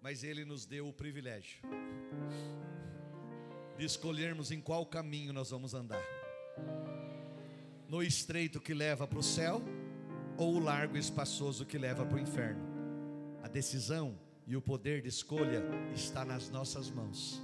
Mas 0.00 0.24
Ele 0.24 0.44
nos 0.44 0.66
deu 0.66 0.88
o 0.88 0.92
privilégio 0.92 1.60
de 3.76 3.84
escolhermos 3.84 4.50
em 4.50 4.60
qual 4.60 4.84
caminho 4.84 5.32
nós 5.32 5.50
vamos 5.50 5.72
andar 5.74 6.02
no 7.90 8.02
estreito 8.04 8.60
que 8.60 8.72
leva 8.72 9.04
para 9.04 9.18
o 9.18 9.22
céu 9.22 9.60
ou 10.38 10.54
o 10.54 10.58
largo 10.60 10.96
e 10.96 11.00
espaçoso 11.00 11.66
que 11.66 11.76
leva 11.76 12.06
para 12.06 12.16
o 12.16 12.20
inferno. 12.20 12.62
A 13.42 13.48
decisão 13.48 14.16
e 14.46 14.56
o 14.56 14.62
poder 14.62 15.02
de 15.02 15.08
escolha 15.08 15.62
está 15.92 16.24
nas 16.24 16.48
nossas 16.50 16.88
mãos. 16.88 17.42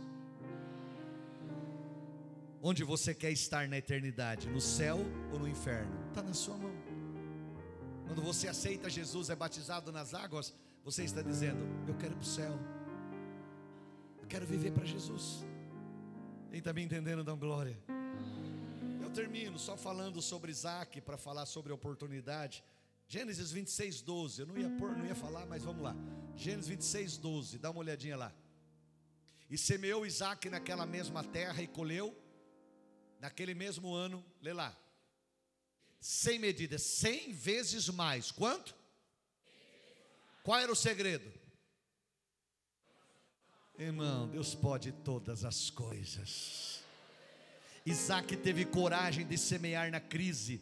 Onde 2.62 2.84
você 2.84 3.12
quer 3.12 3.32
estar 3.32 3.68
na 3.68 3.78
eternidade, 3.78 4.48
no 4.48 4.60
céu 4.60 4.98
ou 5.32 5.38
no 5.40 5.48
inferno? 5.48 5.92
Está 6.08 6.22
na 6.22 6.32
sua 6.32 6.56
mão. 6.56 6.72
Quando 8.06 8.22
você 8.22 8.46
aceita 8.46 8.88
Jesus, 8.88 9.30
é 9.30 9.34
batizado 9.34 9.90
nas 9.90 10.14
águas, 10.14 10.54
você 10.86 11.04
está 11.04 11.20
dizendo: 11.20 11.60
Eu 11.86 11.94
quero 11.96 12.14
ir 12.14 12.16
para 12.16 12.22
o 12.22 12.24
céu, 12.24 12.58
eu 14.22 14.26
quero 14.26 14.46
viver 14.46 14.72
para 14.72 14.86
Jesus. 14.86 15.44
Quem 16.48 16.60
está 16.60 16.72
me 16.72 16.82
entendendo, 16.82 17.22
dá 17.22 17.34
glória 17.34 17.76
termino 19.16 19.58
só 19.58 19.78
falando 19.78 20.20
sobre 20.20 20.52
Isaac 20.52 21.00
para 21.00 21.16
falar 21.16 21.46
sobre 21.46 21.72
oportunidade. 21.72 22.62
Gênesis 23.08 23.50
26, 23.50 24.02
12. 24.02 24.42
Eu 24.42 24.46
não 24.46 24.58
ia 24.58 24.68
pôr, 24.68 24.94
não 24.94 25.06
ia 25.06 25.14
falar, 25.14 25.46
mas 25.46 25.64
vamos 25.64 25.82
lá. 25.82 25.96
Gênesis 26.36 26.68
26, 26.68 27.16
12. 27.16 27.58
Dá 27.58 27.70
uma 27.70 27.80
olhadinha 27.80 28.14
lá. 28.14 28.30
E 29.48 29.56
semeou 29.56 30.04
Isaac 30.04 30.50
naquela 30.50 30.84
mesma 30.84 31.24
terra 31.24 31.62
e 31.62 31.66
colheu 31.66 32.14
naquele 33.18 33.54
mesmo 33.54 33.94
ano. 33.94 34.22
Lê 34.42 34.52
lá. 34.52 34.76
Sem 35.98 36.38
medida, 36.38 36.78
cem 36.78 37.32
vezes 37.32 37.88
mais. 37.88 38.30
Quanto? 38.30 38.74
Qual 40.46 40.60
era 40.60 40.70
o 40.70 40.76
segredo? 40.76 41.28
Irmão, 43.76 44.28
Deus 44.28 44.54
pode 44.54 44.92
todas 44.92 45.44
as 45.44 45.70
coisas. 45.70 46.84
Isaac 47.84 48.36
teve 48.36 48.64
coragem 48.64 49.26
de 49.26 49.36
semear 49.36 49.90
na 49.90 49.98
crise, 49.98 50.60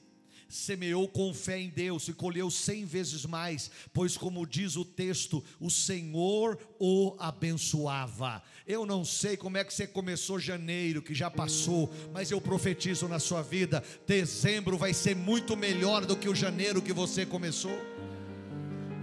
semeou 0.49 1.07
com 1.07 1.35
fé 1.35 1.61
em 1.61 1.69
Deus 1.69 2.09
e 2.09 2.15
colheu 2.15 2.51
cem 2.51 2.87
vezes 2.87 3.27
mais, 3.27 3.71
pois, 3.93 4.17
como 4.17 4.47
diz 4.47 4.75
o 4.75 4.87
texto, 4.87 5.45
o 5.61 5.71
Senhor 5.71 6.59
o 6.79 7.15
abençoava. 7.19 8.43
Eu 8.67 8.87
não 8.87 9.05
sei 9.05 9.37
como 9.37 9.59
é 9.59 9.65
que 9.65 9.75
você 9.75 9.87
começou 9.87 10.41
janeiro, 10.41 11.03
que 11.03 11.15
já 11.15 11.31
passou, 11.31 11.93
mas 12.11 12.31
eu 12.31 12.41
profetizo 12.41 13.07
na 13.07 13.19
sua 13.19 13.43
vida: 13.43 13.85
dezembro 14.07 14.79
vai 14.79 14.95
ser 14.95 15.15
muito 15.15 15.55
melhor 15.55 16.07
do 16.07 16.17
que 16.17 16.31
o 16.31 16.35
janeiro 16.35 16.81
que 16.81 16.95
você 16.95 17.27
começou. 17.27 17.94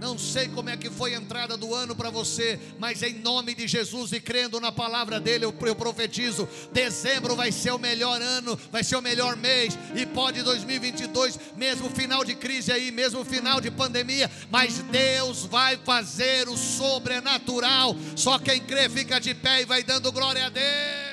Não 0.02 0.18
sei 0.18 0.48
como 0.48 0.68
é 0.68 0.76
que 0.76 0.90
foi 0.90 1.14
a 1.14 1.16
entrada 1.16 1.56
do 1.56 1.72
ano 1.72 1.94
para 1.94 2.10
você, 2.10 2.58
mas 2.76 3.04
em 3.04 3.14
nome 3.20 3.54
de 3.54 3.68
Jesus 3.68 4.12
e 4.12 4.18
crendo 4.18 4.58
na 4.58 4.72
palavra 4.72 5.20
dele, 5.20 5.44
eu, 5.44 5.54
eu 5.60 5.76
profetizo: 5.76 6.48
dezembro 6.72 7.36
vai 7.36 7.52
ser 7.52 7.70
o 7.70 7.78
melhor 7.78 8.20
ano, 8.20 8.58
vai 8.72 8.82
ser 8.82 8.96
o 8.96 9.00
melhor 9.00 9.36
mês, 9.36 9.78
e 9.94 10.04
pode 10.04 10.42
2022, 10.42 11.38
mesmo 11.56 11.88
final 11.88 12.24
de 12.24 12.34
crise 12.34 12.72
aí, 12.72 12.90
mesmo 12.90 13.24
final 13.24 13.60
de 13.60 13.70
pandemia, 13.70 14.28
mas 14.50 14.78
Deus 14.78 15.46
vai 15.46 15.76
fazer 15.76 16.48
o 16.48 16.56
sobrenatural. 16.56 17.94
Só 18.16 18.40
quem 18.40 18.58
crê 18.58 18.88
fica 18.88 19.20
de 19.20 19.32
pé 19.34 19.62
e 19.62 19.66
vai 19.66 19.84
dando 19.84 20.10
glória 20.10 20.46
a 20.46 20.48
Deus. 20.48 21.11